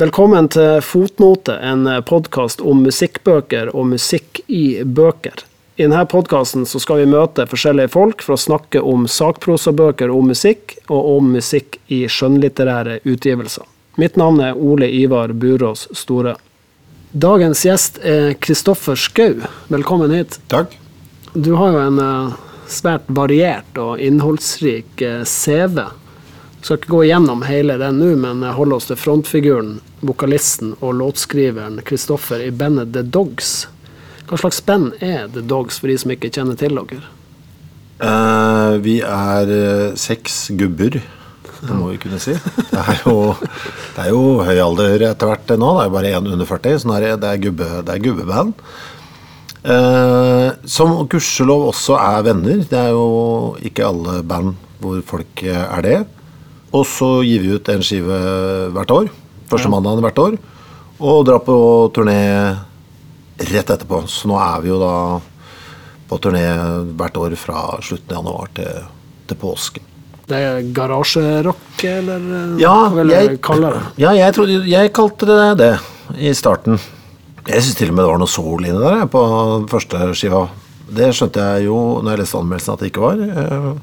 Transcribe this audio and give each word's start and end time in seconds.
Velkommen 0.00 0.46
til 0.48 0.78
Fotnote, 0.80 1.58
en 1.60 1.84
podkast 2.08 2.62
om 2.64 2.78
musikkbøker 2.86 3.68
og 3.76 3.90
musikk 3.90 4.38
i 4.48 4.80
bøker. 4.80 5.42
I 5.76 5.84
denne 5.84 6.06
podkasten 6.08 6.64
skal 6.68 7.02
vi 7.02 7.10
møte 7.12 7.44
forskjellige 7.50 7.92
folk 7.92 8.24
for 8.24 8.38
å 8.38 8.40
snakke 8.40 8.80
om 8.80 9.04
sakprosabøker 9.04 10.12
om 10.12 10.32
musikk, 10.32 10.78
og 10.88 11.10
om 11.18 11.28
musikk 11.36 11.76
i 11.92 12.06
skjønnlitterære 12.08 13.02
utgivelser. 13.04 13.68
Mitt 14.00 14.16
navn 14.16 14.40
er 14.40 14.56
Ole 14.56 14.86
Ivar 14.88 15.28
Burås 15.28 15.88
Store. 15.92 16.32
Dagens 17.12 17.64
gjest 17.66 17.98
er 18.00 18.30
Kristoffer 18.40 18.96
Skau. 18.96 19.42
Velkommen 19.68 20.14
hit. 20.14 20.38
Takk. 20.48 20.72
Du 21.34 21.50
har 21.58 21.74
jo 21.74 21.82
en 21.82 21.98
eh, 22.00 22.38
svært 22.72 23.10
variert 23.12 23.76
og 23.76 24.00
innholdsrik 24.00 25.04
eh, 25.04 25.20
CV. 25.28 25.82
Vi 25.84 26.64
skal 26.64 26.80
ikke 26.80 26.94
gå 26.94 27.02
gjennom 27.10 27.44
hele 27.44 27.76
den 27.82 28.00
nå, 28.00 28.14
men 28.24 28.40
holde 28.56 28.80
oss 28.80 28.88
til 28.88 28.96
frontfiguren, 28.96 29.76
vokalisten 30.00 30.72
og 30.80 30.96
låtskriveren 31.02 31.82
Kristoffer 31.84 32.40
i 32.40 32.48
bandet 32.56 32.94
The 32.96 33.04
Dogs. 33.04 33.66
Hva 34.30 34.40
slags 34.40 34.64
band 34.64 34.96
er 35.04 35.28
The 35.28 35.44
Dogs, 35.44 35.76
for 35.76 35.92
de 35.92 36.00
som 36.00 36.16
ikke 36.16 36.32
kjenner 36.32 36.56
til 36.56 36.80
dere? 36.80 37.04
Uh, 38.00 38.80
vi 38.80 39.02
er 39.04 39.56
eh, 39.60 39.88
seks 40.00 40.46
gubber, 40.56 41.02
det 41.60 41.76
må 41.76 41.90
vi 41.90 41.98
kunne 42.00 42.20
si. 42.22 42.34
Det 42.70 42.80
er 42.80 43.02
jo, 43.04 43.34
det 43.96 44.04
er 44.04 44.08
jo 44.14 44.22
høy 44.46 44.58
alder 44.62 45.02
etter 45.10 45.28
hvert 45.28 45.50
nå. 45.58 45.72
Det 45.76 45.82
er 45.82 45.88
jo 45.88 45.94
bare 45.96 46.12
én 46.14 46.30
under 46.32 46.48
40, 46.48 46.78
så 46.80 46.88
det 46.88 47.10
er, 47.10 47.18
det 47.20 47.28
er, 47.28 47.42
gubbe, 47.42 47.68
det 47.84 47.94
er 47.94 48.04
gubbeband. 48.04 48.54
Eh, 49.60 50.46
som 50.64 50.94
gudskjelov 51.10 51.66
også 51.72 51.98
er 52.00 52.24
venner. 52.30 52.62
Det 52.70 52.78
er 52.78 52.94
jo 52.94 53.58
ikke 53.60 53.88
alle 53.90 54.20
band 54.24 54.54
hvor 54.80 55.02
folk 55.04 55.44
er 55.44 55.84
det. 55.84 55.98
Og 56.72 56.86
så 56.88 57.10
gir 57.26 57.44
vi 57.44 57.52
ut 57.58 57.68
en 57.68 57.84
skive 57.84 58.22
hvert 58.72 58.94
år. 58.94 59.12
Første 59.50 59.72
mandagen 59.72 60.04
hvert 60.06 60.22
år. 60.22 60.38
Og 61.00 61.24
drar 61.26 61.42
på 61.44 61.58
turné 61.96 62.20
rett 63.50 63.74
etterpå. 63.74 64.04
Så 64.08 64.30
nå 64.30 64.38
er 64.40 64.64
vi 64.64 64.72
jo 64.72 64.80
da 64.80 64.94
på 66.10 66.18
turné 66.22 66.46
hvert 66.96 67.20
år 67.20 67.36
fra 67.38 67.68
slutten 67.84 68.16
av 68.16 68.22
januar 68.24 68.52
til, 68.56 68.84
til 69.28 69.40
påsken. 69.40 69.90
Det 70.30 70.38
er 70.38 70.62
garasjerock, 70.76 71.82
eller 71.90 72.56
Ja, 72.60 72.74
hva 72.88 73.00
vil 73.02 73.10
jeg- 73.10 73.40
kalle 73.42 73.72
det? 73.74 73.82
Ja, 73.98 74.12
jeg, 74.14 74.34
trodde, 74.34 74.64
jeg 74.68 74.92
kalte 74.94 75.26
det 75.26 75.58
det 75.58 75.72
i 76.18 76.30
starten. 76.34 76.78
Jeg 77.48 77.62
syns 77.62 77.74
til 77.76 77.88
og 77.90 77.94
med 77.96 78.04
det 78.04 78.10
var 78.12 78.18
noe 78.20 78.28
soul 78.30 78.64
inni 78.68 78.78
der 78.78 79.06
på 79.10 79.22
første 79.68 79.98
skiva. 80.14 80.48
Det 80.92 81.08
skjønte 81.14 81.40
jeg 81.40 81.64
jo 81.66 82.00
når 82.02 82.10
jeg 82.14 82.18
leste 82.20 82.38
anmeldelsen 82.38 82.72
at 82.74 82.78
det 82.80 82.92
ikke 82.92 83.00
var. 83.02 83.18
eh, 83.20 83.74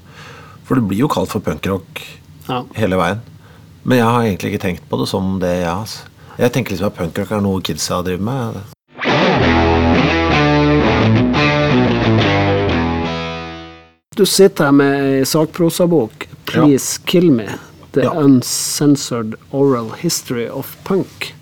For 0.68 0.76
det 0.76 0.88
blir 0.88 1.00
jo 1.00 1.08
kalt 1.08 1.30
for 1.30 1.40
punkrock 1.40 2.02
Ja. 2.50 2.64
hele 2.76 2.96
veien. 2.98 3.22
Men 3.86 3.98
jeg 4.00 4.06
har 4.08 4.22
egentlig 4.24 4.54
ikke 4.54 4.62
tenkt 4.66 4.82
på 4.90 5.00
det 5.00 5.08
som 5.08 5.40
det, 5.40 5.62
jeg. 5.64 5.68
Altså. 5.68 6.00
Jeg 6.38 6.52
tenker 6.54 6.72
liksom 6.76 6.88
at 6.88 6.96
punkrock 6.98 7.32
er 7.32 7.42
noe 7.42 7.62
kidsa 7.62 8.02
driver 8.04 8.24
med. 8.24 8.54
Du 14.16 14.26
sitter 14.26 14.66
her 14.66 14.72
med 14.72 14.94
ei 15.20 15.26
sakprosabok, 15.30 16.27
'Please 16.48 16.98
Kill 17.06 17.30
Me'. 17.32 17.58
The. 17.94 18.10
Uncensored 18.12 19.36
Oral 19.52 19.90
History 19.98 20.48
of 20.50 20.76
Punk. 20.84 21.34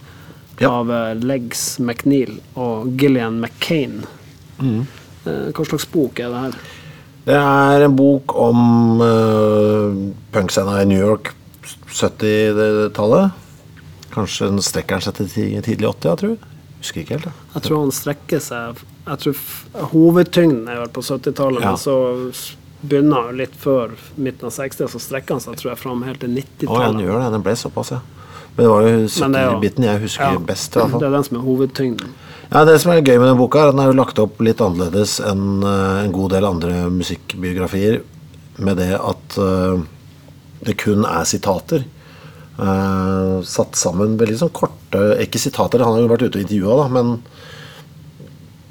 Av 0.63 0.91
eh, 0.91 1.13
Legs 1.19 1.79
McNeil 1.79 2.37
og 2.55 2.93
Gillian 3.01 3.39
McCain. 3.41 4.05
Mm. 4.61 4.85
Eh, 5.25 5.49
Hva 5.51 5.65
slags 5.67 5.85
bok 5.91 6.19
er 6.19 6.29
det 6.31 6.43
her? 6.45 6.55
Det 7.25 7.35
er 7.41 7.81
en 7.87 7.95
bok 7.97 8.35
om 8.37 9.01
uh, 9.01 9.95
punkscena 10.31 10.77
i 10.83 10.85
New 10.85 10.99
York 11.01 11.31
70-tallet. 11.89 13.31
Kanskje 14.13 14.47
den 14.51 14.61
strekker 14.63 15.01
seg 15.03 15.15
til 15.17 15.29
ti- 15.33 15.61
tidlig 15.65 15.89
80, 15.89 16.05
jeg 16.11 16.17
tror. 16.21 16.37
Husker 16.79 17.01
ikke 17.01 17.15
helt. 17.17 17.25
jeg. 17.25 17.33
Jeg 17.55 17.63
tror 17.65 17.79
han 17.81 17.91
strekker 17.91 18.39
seg 18.45 18.83
Jeg 19.07 19.17
tror 19.23 19.89
Hovedtyngden 19.91 20.67
er 20.69 20.79
vel 20.83 20.89
på 20.93 21.01
70-tallet, 21.01 21.61
Ja. 21.65 21.73
men 21.73 21.77
så 21.81 21.95
begynner 22.89 23.31
litt 23.35 23.55
før 23.59 23.93
midten 24.17 24.49
av 24.49 24.53
60, 24.55 24.87
så 24.91 25.01
strekker 25.01 25.35
han 25.37 25.43
seg 25.43 25.57
tror 25.59 25.71
jeg 25.73 25.81
fram 25.81 26.03
helt 26.07 26.19
til 26.21 26.29
Å, 26.29 26.35
ja, 26.35 26.41
den 26.41 26.43
90-tallet. 26.43 27.01
gjør 27.05 27.23
det. 27.23 27.31
Den 27.35 27.45
ble 27.45 27.55
såpass, 27.59 27.91
ja. 27.91 28.01
Men 28.55 28.63
det 28.63 28.71
var 28.71 28.81
jo 28.81 28.91
Men 28.95 29.31
det 29.35 29.41
er 29.41 29.45
jo- 29.45 29.55
70-biten 29.59 29.83
jeg 29.83 30.01
husker 30.01 30.31
Ja, 30.31 30.39
best. 30.39 30.75
i 30.75 30.79
hvert 30.79 30.99
Det 30.99 31.07
er 31.07 31.11
den 31.11 31.23
som 31.23 31.37
er 31.37 31.41
hovedtyngden. 31.43 32.09
Ja, 32.51 32.63
Det 32.65 32.81
som 32.81 32.91
er 32.91 33.01
gøy 33.01 33.17
med 33.19 33.27
den 33.27 33.37
boka, 33.37 33.59
er 33.59 33.67
at 33.69 33.75
den 33.75 33.79
er 33.83 33.91
jo 33.91 33.97
lagt 34.03 34.19
opp 34.19 34.39
litt 34.39 34.61
annerledes 34.61 35.19
enn 35.19 35.63
eh, 35.63 36.03
en 36.05 36.11
god 36.11 36.29
del 36.31 36.45
andre 36.45 36.89
musikkbiografier. 36.89 38.01
Med 38.59 38.77
det 38.77 38.93
at 38.95 39.37
eh, 39.37 39.81
det 40.63 40.77
kun 40.77 41.03
er 41.05 41.23
sitater. 41.25 41.83
Uh, 42.55 43.41
satt 43.43 43.75
sammen 43.75 44.13
veldig 44.15 44.37
sånn 44.39 44.51
korte 44.55 45.17
Ikke 45.19 45.35
sitater, 45.37 45.81
han 45.83 45.91
har 45.91 45.99
jo 45.99 46.07
vært 46.07 46.21
ute 46.23 46.37
og 46.39 46.45
intervjua, 46.45 46.77
da, 46.79 46.87
men 46.87 47.09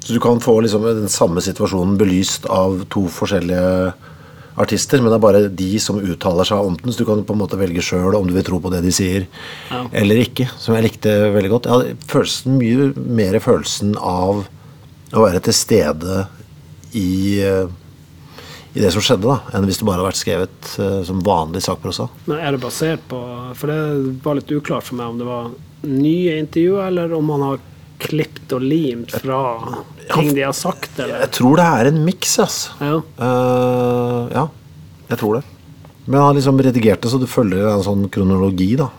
Så 0.05 0.13
du 0.13 0.19
kan 0.21 0.37
få 0.39 0.59
liksom 0.61 0.83
den 0.85 1.09
samme 1.09 1.41
situasjonen 1.41 1.95
belyst 1.97 2.45
av 2.45 2.83
to 2.93 3.07
forskjellige 3.09 3.93
artister, 4.61 5.01
men 5.01 5.09
det 5.09 5.17
er 5.17 5.23
bare 5.23 5.41
de 5.49 5.69
som 5.81 5.97
uttaler 5.97 6.45
seg 6.47 6.67
om 6.67 6.75
den, 6.77 6.93
så 6.93 7.01
du 7.01 7.07
kan 7.09 7.23
på 7.25 7.33
en 7.33 7.41
måte 7.41 7.57
velge 7.57 7.81
sjøl 7.83 8.13
om 8.15 8.27
du 8.29 8.35
vil 8.35 8.45
tro 8.45 8.59
på 8.61 8.69
det 8.71 8.83
de 8.85 8.93
sier 8.93 9.25
Ja. 9.71 9.81
eller 9.91 10.21
ikke. 10.21 10.45
Som 10.61 10.75
jeg 10.75 10.91
likte 10.91 11.09
veldig 11.33 11.49
godt. 11.49 11.65
Jeg 11.65 11.73
hadde 11.73 11.97
følelsen, 12.07 12.59
mye 12.61 12.93
mer 12.95 13.39
følelsen 13.41 13.97
av 13.97 14.45
å 15.11 15.25
være 15.25 15.41
til 15.41 15.57
stede 15.57 16.27
i, 16.93 17.41
eh, 17.41 17.67
i 18.75 18.79
det 18.79 18.93
som 18.93 19.01
skjedde, 19.01 19.25
da, 19.25 19.41
enn 19.57 19.65
hvis 19.65 19.81
det 19.81 19.89
bare 19.89 20.03
hadde 20.03 20.11
vært 20.11 20.21
skrevet 20.21 20.73
uh, 20.79 21.03
som 21.07 21.21
vanlig 21.23 21.63
sakprosa. 21.63 22.09
Men 22.27 22.39
er 22.43 22.51
det 22.51 22.61
basert 22.61 22.99
på 23.07 23.19
For 23.55 23.71
det 23.71 24.21
var 24.21 24.35
litt 24.35 24.51
uklart 24.51 24.83
for 24.83 24.99
meg 24.99 25.07
om 25.07 25.17
det 25.17 25.25
var 25.25 25.51
nye 25.87 26.39
intervjuer, 26.43 26.87
eller 26.87 27.13
om 27.15 27.29
han 27.29 27.41
har 27.41 27.59
klippet 28.05 28.53
og 28.55 28.63
limt 28.63 29.13
fra 29.23 29.39
ting 30.11 30.31
de 30.35 30.45
har 30.45 30.55
sagt, 30.55 30.93
eller 30.99 31.25
Jeg 31.25 31.33
tror 31.39 31.59
det 31.59 31.65
er 31.65 31.89
en 31.91 32.03
miks, 32.05 32.37
altså. 32.43 32.75
Ja. 32.79 32.99
Uh, 33.19 34.21
ja, 34.33 34.45
jeg 35.09 35.21
tror 35.21 35.39
det. 35.39 35.43
Men 36.05 36.21
han 36.21 36.37
liksom 36.37 36.61
redigert 36.61 37.01
det 37.01 37.11
så 37.11 37.19
du 37.21 37.27
følger 37.29 37.67
en 37.71 37.85
sånn 37.85 38.07
kronologi, 38.13 38.75
da. 38.79 38.91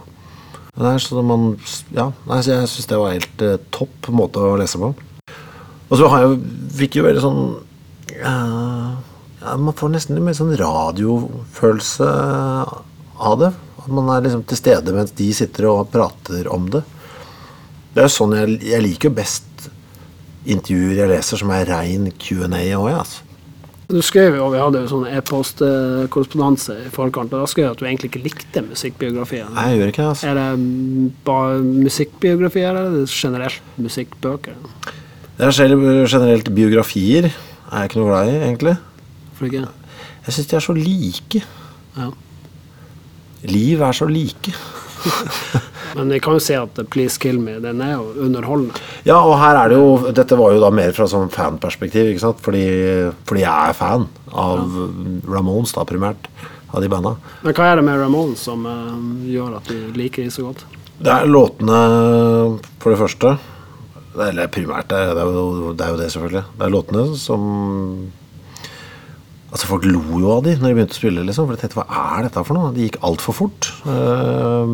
Det 0.76 0.88
er 0.90 1.00
så 1.00 1.22
man, 1.24 1.54
ja, 1.96 2.10
jeg 2.42 2.68
syns 2.68 2.88
det 2.90 2.98
var 3.00 3.14
helt 3.14 3.42
eh, 3.44 3.60
topp 3.72 4.10
måte 4.12 4.42
å 4.44 4.58
lese 4.60 4.76
på. 4.76 4.90
Og 5.86 5.94
så 5.96 6.10
har 6.12 6.24
jeg, 6.26 6.40
fikk 6.76 6.98
jo 6.98 7.06
veldig 7.06 7.22
sånn 7.22 7.38
uh, 8.26 8.90
ja, 9.40 9.54
Man 9.56 9.76
får 9.78 9.94
nesten 9.94 10.18
litt 10.18 10.26
mer 10.26 10.36
sånn 10.36 10.52
radiofølelse 10.58 12.10
av 13.16 13.38
det. 13.40 13.52
At 13.80 13.88
man 13.88 14.10
er 14.12 14.26
liksom 14.26 14.44
til 14.50 14.60
stede 14.60 14.92
mens 14.92 15.14
de 15.16 15.30
sitter 15.38 15.70
og 15.70 15.88
prater 15.94 16.50
om 16.52 16.68
det. 16.74 16.82
Det 17.96 18.02
er 18.02 18.10
jo 18.10 18.12
sånn 18.12 18.34
jeg, 18.36 18.58
jeg 18.60 18.84
liker 18.84 19.12
best 19.16 19.70
intervjuer 20.44 20.98
jeg 21.00 21.08
leser 21.14 21.40
som 21.40 21.52
er 21.56 21.64
rein 21.70 22.10
Q&A 22.20 22.66
òg, 22.76 22.90
altså. 22.92 23.22
Du 23.86 24.00
skrev 24.02 24.34
jo, 24.34 24.48
vi 24.50 24.58
hadde 24.58 24.80
jo 24.82 24.88
sånn 24.90 25.06
e-postkorrespondanse 25.14 26.74
i 26.88 26.90
forkant, 26.92 27.30
og 27.30 27.44
da 27.44 27.48
skrev 27.48 27.68
du 27.68 27.72
at 27.72 27.80
du 27.80 27.86
egentlig 27.86 28.10
ikke 28.10 28.22
likte 28.24 28.62
musikkbiografier. 28.66 29.46
Nei, 29.54 29.68
jeg 29.70 29.78
gjør 29.80 29.92
ikke 29.92 30.02
det. 30.02 30.08
altså. 30.10 30.26
Er 30.28 30.40
det 30.40 31.12
bare 31.28 31.60
musikkbiografier, 31.62 32.68
eller 32.72 32.88
er 32.90 32.96
det 32.98 33.14
generelt 33.14 33.78
musikkbøker? 33.78 34.58
Det 35.38 35.46
er 35.46 36.10
generelt 36.10 36.50
biografier 36.56 37.30
er 37.30 37.78
jeg 37.78 37.92
ikke 37.92 38.00
noe 38.02 38.10
glad 38.10 38.32
i, 38.32 38.36
egentlig. 38.42 38.74
For 39.38 39.48
ikke? 39.48 39.62
Jeg 40.26 40.36
syns 40.36 40.50
de 40.50 40.58
er 40.58 40.66
så 40.66 40.76
like. 40.76 41.44
Ja. 41.96 42.10
Liv 43.46 43.86
er 43.86 43.98
så 44.02 44.10
like. 44.10 44.56
Men 45.94 46.12
vi 46.12 46.20
kan 46.24 46.36
jo 46.36 46.42
si 46.42 46.56
at 46.58 46.80
Please 46.92 47.20
Kill 47.22 47.38
Me, 47.42 47.58
den 47.62 47.80
er 47.84 47.94
jo 47.94 48.10
underholdende. 48.26 48.82
Ja, 49.06 49.20
og 49.22 49.36
her 49.40 49.60
er 49.60 49.72
det 49.72 49.78
jo 49.80 50.12
Dette 50.16 50.38
var 50.38 50.54
jo 50.54 50.62
da 50.62 50.70
mer 50.74 50.92
fra 50.96 51.08
sånn 51.10 51.32
fanperspektiv, 51.32 52.10
ikke 52.12 52.24
sant? 52.24 52.42
Fordi, 52.44 52.66
fordi 53.28 53.44
jeg 53.44 53.72
er 53.72 53.76
fan 53.76 54.08
av 54.32 54.78
Ramones, 55.28 55.74
da, 55.76 55.86
primært. 55.88 56.30
Av 56.74 56.82
de 56.82 56.88
banda. 56.90 57.12
Men 57.46 57.54
hva 57.54 57.68
er 57.70 57.78
det 57.78 57.84
med 57.86 58.00
Ramones 58.02 58.40
som 58.42 58.64
uh, 58.66 58.96
gjør 59.30 59.60
at 59.60 59.68
du 59.70 59.94
liker 59.96 60.26
de 60.26 60.32
så 60.34 60.48
godt? 60.48 60.64
Det 60.98 61.12
er 61.12 61.28
låtene, 61.30 61.78
for 62.82 62.92
det 62.92 62.98
første. 63.00 63.36
Eller 64.26 64.50
primært, 64.52 64.88
det 64.90 64.98
er, 64.98 65.20
jo, 65.20 65.72
det 65.76 65.84
er 65.84 65.92
jo 65.92 66.00
det, 66.00 66.08
selvfølgelig. 66.12 66.42
Det 66.56 66.66
er 66.66 66.72
låtene 66.72 67.04
som 67.20 67.44
Altså 69.56 69.68
Folk 69.70 69.86
lo 69.88 70.02
jo 70.20 70.32
av 70.34 70.42
de 70.44 70.56
når 70.58 70.68
de 70.68 70.76
begynte 70.76 70.96
å 70.96 70.98
spille. 70.98 71.24
liksom 71.24 71.46
For 71.46 71.56
de 71.56 71.62
tenkte 71.62 71.78
hva 71.78 72.08
er 72.16 72.26
dette 72.26 72.42
for 72.44 72.58
noe? 72.58 72.72
De 72.76 72.88
gikk 72.88 72.98
altfor 73.06 73.36
fort. 73.36 73.68
Eh, 73.88 74.72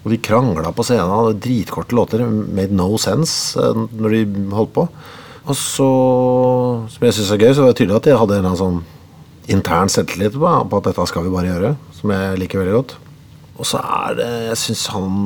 og 0.00 0.12
de 0.12 0.18
krangla 0.24 0.72
på 0.72 0.84
scenen. 0.86 1.10
Hadde 1.12 1.40
dritkorte 1.44 1.96
låter. 1.96 2.24
Made 2.24 2.72
no 2.76 2.94
sense 3.00 3.58
eh, 3.60 3.82
når 4.00 4.16
de 4.16 4.46
holdt 4.54 4.72
på. 4.76 4.86
Og 5.50 5.56
så, 5.56 5.90
som 6.92 7.04
jeg 7.06 7.16
syns 7.16 7.30
er 7.34 7.42
gøy, 7.42 7.52
så 7.56 7.64
var 7.64 7.72
det 7.72 7.80
tydelig 7.80 7.98
at 7.98 8.08
de 8.08 8.16
hadde 8.20 8.40
en 8.40 8.58
sånn 8.60 8.80
intern 9.50 9.90
selvtillit 9.90 10.36
på, 10.36 10.50
på 10.70 10.80
at 10.80 10.90
dette 10.90 11.06
skal 11.10 11.24
vi 11.26 11.32
bare 11.34 11.50
gjøre. 11.50 11.72
Som 11.96 12.12
jeg 12.14 12.40
liker 12.40 12.62
veldig 12.62 12.76
godt. 12.76 12.94
Og 13.60 13.66
så 13.68 13.80
er 13.84 14.14
det 14.16 14.28
Jeg 14.48 14.56
syns 14.56 14.86
han 14.94 15.16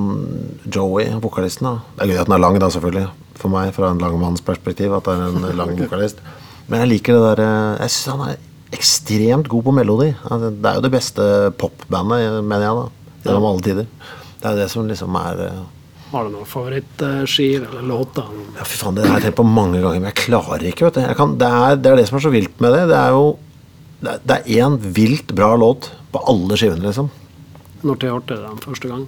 Joey, 0.66 1.04
vokalisten 1.22 1.68
da 1.68 1.74
Det 1.94 2.02
er 2.02 2.10
gøy 2.10 2.22
at 2.24 2.30
den 2.30 2.34
er 2.34 2.42
lang, 2.42 2.58
da, 2.58 2.70
selvfølgelig. 2.74 3.04
For 3.38 3.52
meg, 3.52 3.70
fra 3.76 3.92
en 3.92 4.02
lang 4.02 4.16
manns 4.18 4.42
perspektiv, 4.42 4.94
at 4.96 5.06
det 5.06 5.14
er 5.14 5.28
en 5.28 5.58
lang 5.60 5.76
vokalist. 5.84 6.22
Men 6.66 6.82
jeg 6.82 6.94
liker 6.96 7.18
det 7.18 7.22
der 7.28 7.44
eh, 7.44 7.84
Jeg 7.84 7.94
syns 7.94 8.10
han 8.14 8.26
er 8.32 8.42
ekstremt 8.74 9.48
god 9.52 9.68
på 9.68 9.76
melodi. 9.76 10.10
Altså, 10.26 10.50
Det 10.50 10.70
er 10.70 10.78
jo 10.80 10.84
det 10.88 10.94
beste 10.96 11.30
popbandet, 11.60 12.40
mener 12.42 12.66
jeg, 12.66 12.78
da. 12.80 13.18
Gjennom 13.24 13.46
alle 13.52 13.64
tider. 13.64 13.86
Det 14.44 14.50
er 14.50 14.58
jo 14.58 14.61
det 14.61 14.69
som 14.69 14.85
liksom 14.91 15.14
er 15.17 15.38
eh, 15.41 15.61
Har 16.12 16.26
du 16.26 16.35
noen 16.35 16.44
favorittskiver 16.46 17.70
eller 17.70 17.87
låter? 17.88 18.26
Ja, 18.58 18.67
fy 18.69 18.76
faen, 18.76 18.94
det 18.99 19.06
har 19.08 19.17
jeg 19.17 19.31
tenkt 19.31 19.38
på 19.41 19.46
mange 19.49 19.81
ganger, 19.81 20.02
men 20.05 20.11
jeg 20.12 20.19
klarer 20.29 20.67
ikke, 20.69 20.91
vet 20.91 20.99
du. 21.00 21.14
Kan, 21.17 21.32
det, 21.41 21.49
er, 21.49 21.79
det 21.81 21.91
er 21.94 21.96
det 22.02 22.05
som 22.11 22.19
er 22.20 22.25
så 22.26 22.32
vilt 22.35 22.61
med 22.61 22.76
det. 22.76 22.82
Det 22.93 22.99
er 23.00 23.17
jo 23.17 23.25
Det 24.05 24.12
er- 24.12 24.20
det 24.29 24.37
én 24.61 24.76
vilt 25.00 25.32
bra 25.35 25.55
låt 25.56 25.88
på 26.12 26.20
alle 26.29 26.58
skivene, 26.61 26.85
liksom. 26.85 27.08
Når 27.82 27.99
til 28.00 28.12
hørte 28.12 28.37
du 28.37 28.43
dem 28.44 28.61
første 28.61 28.88
gang? 28.93 29.06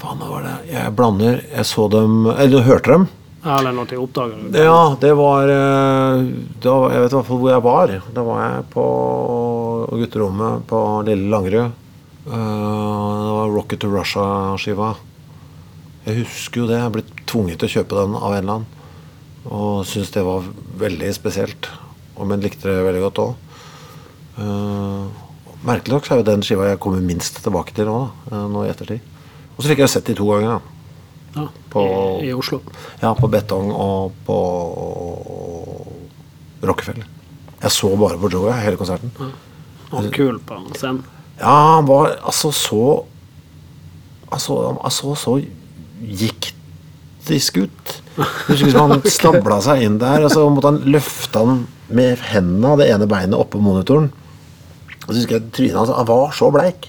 Faen, 0.00 0.20
hva 0.20 0.28
var 0.30 0.42
det 0.46 0.52
Jeg 0.72 0.92
blander 0.96 1.40
Jeg 1.56 1.64
så 1.68 1.88
dem 1.92 2.26
Eller 2.32 2.62
hørte 2.64 2.92
dem. 2.94 3.08
Ja, 3.44 3.58
Eller 3.58 3.72
når 3.72 3.88
til 3.88 3.98
oppdaga 4.04 4.36
du 4.52 4.56
Ja, 4.60 4.94
det 5.00 5.10
var 5.16 5.48
eh, 5.48 6.22
da, 6.60 6.76
Jeg 6.92 7.02
vet 7.02 7.12
i 7.12 7.16
hvert 7.16 7.26
fall 7.32 7.40
hvor 7.40 7.50
jeg 7.52 7.64
var. 7.64 7.92
Da 8.14 8.22
var 8.24 8.40
jeg 8.46 8.64
på 8.76 8.84
gutterommet 10.00 10.66
på 10.70 10.80
Lille 11.08 11.28
Langerud. 11.32 11.72
Eh, 12.30 12.36
Det 12.36 13.32
var 13.36 13.48
Rocket 13.54 13.80
to 13.80 13.88
Russia-skiva. 13.90 14.94
Jeg 16.06 16.24
husker 16.24 16.60
jo 16.62 16.66
det. 16.70 16.78
Jeg 16.80 16.92
ble 16.94 17.02
tvunget 17.26 17.58
til 17.60 17.68
å 17.68 17.74
kjøpe 17.74 17.98
den 17.98 18.14
av 18.16 18.32
en 18.32 18.38
eller 18.42 18.54
annen. 18.54 18.66
Og 19.50 19.84
syntes 19.88 20.10
det 20.14 20.22
var 20.24 20.44
veldig 20.80 21.10
spesielt. 21.16 21.68
Men 22.20 22.40
likte 22.44 22.68
det 22.68 22.84
veldig 22.84 23.02
godt 23.08 23.20
òg. 23.26 23.34
merkelig 25.64 25.92
nok 25.92 26.06
så 26.06 26.14
er 26.14 26.20
jo 26.22 26.24
den 26.30 26.40
skiva 26.42 26.68
jeg 26.70 26.78
kommer 26.80 27.00
minst 27.04 27.36
tilbake 27.44 27.74
til 27.76 27.84
nå, 27.84 28.10
eh, 28.32 28.46
nå 28.48 28.62
i 28.64 28.70
ettertid. 28.70 29.00
Og 29.56 29.60
så 29.64 29.68
fikk 29.68 29.78
jeg 29.82 29.88
sett 29.92 30.04
de 30.06 30.14
to 30.14 30.24
ganger. 30.24 30.60
da. 31.34 31.40
ja, 31.42 31.48
På- 31.70 32.20
i, 32.22 32.28
i 32.28 32.32
Oslo? 32.32 32.60
Ja, 33.02 33.12
på 33.14 33.28
Betong 33.30 33.70
og 33.72 34.12
på 34.26 34.36
Rockefeller. 36.62 37.04
Jeg 37.62 37.70
så 37.70 37.90
bare 37.98 38.16
på 38.18 38.30
Joey 38.32 38.52
hele 38.62 38.76
konserten. 38.76 39.10
Ja. 39.18 39.28
Og 39.92 40.10
kul 40.14 40.38
på 40.38 40.60
scenen. 40.76 41.04
Ja, 41.40 41.76
han 41.76 41.88
var 41.88 42.18
altså 42.20 42.52
så 42.54 42.82
Altså, 44.30 44.54
altså 44.78 45.16
så 45.18 45.32
giktisk 46.00 47.56
ut. 47.64 47.94
Husker 48.46 48.76
Han 48.78 49.00
stabla 49.10 49.56
seg 49.64 49.82
inn 49.82 49.96
der, 49.98 50.22
og 50.22 50.30
så 50.30 50.44
måtte 50.46 50.70
han 50.70 50.84
løfte 50.86 51.42
han 51.42 51.64
med 51.90 52.22
hendene 52.30 52.70
av 52.70 52.78
det 52.78 52.86
ene 52.94 53.08
beinet 53.10 53.34
oppå 53.34 53.58
monitoren. 53.58 54.06
Og 55.02 55.10
så 55.10 55.16
husker 55.16 55.40
jeg 55.40 55.50
trynet 55.56 55.80
hans 55.80 55.90
Han 55.96 56.06
var 56.06 56.30
så 56.36 56.52
bleik. 56.54 56.86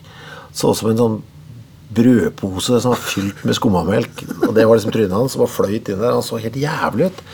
Så 0.54 0.70
ut 0.70 0.78
som 0.78 0.92
en 0.92 1.02
sånn 1.02 1.18
brødpose 1.98 2.78
som 2.84 2.94
var 2.94 3.02
fylt 3.02 3.42
med 3.48 3.58
skummamelk. 3.58 4.22
Og 4.48 4.54
det 4.56 4.68
var 4.68 4.78
liksom 4.78 4.94
trynet 4.94 5.18
hans, 5.18 5.34
som 5.34 5.42
var 5.42 5.52
fløyt 5.52 5.90
inn 5.90 5.98
der. 5.98 6.14
Han 6.14 6.26
så 6.26 6.40
helt 6.46 6.62
jævlig 6.62 7.10
ut. 7.10 7.26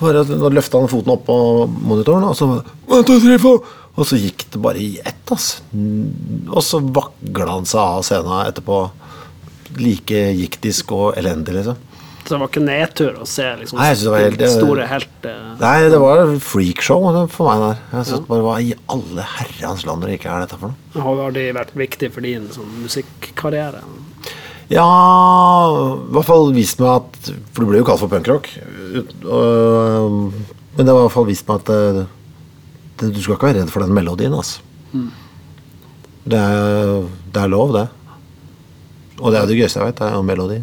Da 0.00 0.50
løfta 0.50 0.80
han 0.80 0.90
foten 0.90 1.12
opp 1.14 1.28
på 1.28 1.36
monitoren, 1.68 2.24
og 2.26 2.34
så 2.36 2.48
One, 2.88 3.04
two, 3.06 3.20
three, 3.20 3.38
four. 3.38 3.60
Og 3.94 4.06
så 4.10 4.18
gikk 4.18 4.46
det 4.50 4.60
bare 4.62 4.80
i 4.82 4.98
ett, 5.04 5.20
Altså. 5.30 5.62
Og 6.52 6.60
så 6.62 6.78
vakla 6.94 7.46
han 7.48 7.64
seg 7.66 7.80
av 7.80 8.02
scenen 8.06 8.46
etterpå. 8.50 8.78
Like 9.80 10.20
giktisk 10.36 10.92
og 10.94 11.16
elendig, 11.18 11.54
liksom. 11.56 11.78
Så 12.24 12.34
det 12.34 12.40
var 12.40 12.48
ikke 12.48 12.62
nedtur 12.64 13.16
å 13.20 13.26
se 13.28 13.44
liksom, 13.60 13.76
Nei, 13.78 13.90
det 14.00 14.08
var 14.08 14.22
helt- 14.22 14.38
det, 14.40 14.48
store 14.48 14.86
helt 14.88 15.26
eh, 15.28 15.48
Nei, 15.60 15.88
det 15.92 15.98
var 16.00 16.22
freakshow 16.40 17.26
for 17.28 17.50
meg 17.50 17.60
der. 17.60 17.82
Jeg 17.98 18.06
synes 18.08 18.26
bare, 18.28 18.40
Hva 18.46 18.54
i 18.64 18.70
alle 18.88 19.26
herrens 19.34 19.84
land 19.84 20.02
det 20.06 20.14
ikke 20.18 20.30
er 20.32 20.46
dette 20.46 20.56
for 20.56 20.72
noe? 20.72 21.04
Har 21.04 21.30
de 21.36 21.44
vært 21.52 21.74
viktig 21.76 22.12
for 22.14 22.24
din 22.24 22.48
sånn, 22.54 22.70
musikkarriere? 22.80 23.82
Ja, 24.72 24.88
i 24.88 26.12
hvert 26.16 26.24
fall 26.24 26.48
vist 26.56 26.80
meg 26.80 26.94
at 27.02 27.32
For 27.52 27.60
du 27.60 27.66
ble 27.68 27.82
jo 27.82 27.84
kalt 27.84 28.00
for 28.00 28.08
punkrock. 28.08 28.48
Men 30.74 30.86
det 30.86 30.92
var 30.94 31.02
i 31.02 31.06
hvert 31.06 31.12
fall 31.18 31.28
vist 31.28 31.46
meg 31.48 31.60
at 31.60 32.06
det, 33.04 33.12
du 33.14 33.20
skal 33.22 33.36
ikke 33.36 33.50
være 33.50 33.60
redd 33.62 33.72
for 33.72 33.84
den 33.84 33.94
melodien. 33.96 34.34
Altså. 34.34 34.60
Det, 36.24 36.40
er, 36.40 37.04
det 37.34 37.42
er 37.42 37.52
lov, 37.52 37.74
det. 37.76 37.88
Og 39.20 39.30
det 39.30 39.40
er 39.40 39.46
det 39.46 39.58
gøyeste 39.60 39.80
jeg 39.80 39.92
vet, 39.92 40.00
det 40.00 40.08
er 40.08 40.16
jo 40.16 40.24
melodi. 40.26 40.62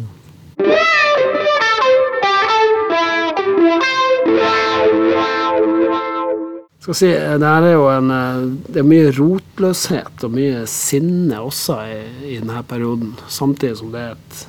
Skal 6.82 6.96
si, 6.98 7.08
det 7.14 7.46
her 7.46 7.62
er 7.62 7.76
jo 7.76 7.84
en 7.92 8.08
eh, 8.10 8.38
Det 8.66 8.80
er 8.82 8.86
mye 8.88 9.10
rotløshet 9.14 10.24
og 10.26 10.32
mye 10.34 10.64
sinne 10.66 11.38
også 11.38 11.76
i, 11.86 12.00
i 12.32 12.38
denne 12.40 12.62
perioden. 12.66 13.12
Samtidig 13.30 13.78
som 13.78 13.92
det 13.94 14.02
er 14.02 14.16
et, 14.16 14.40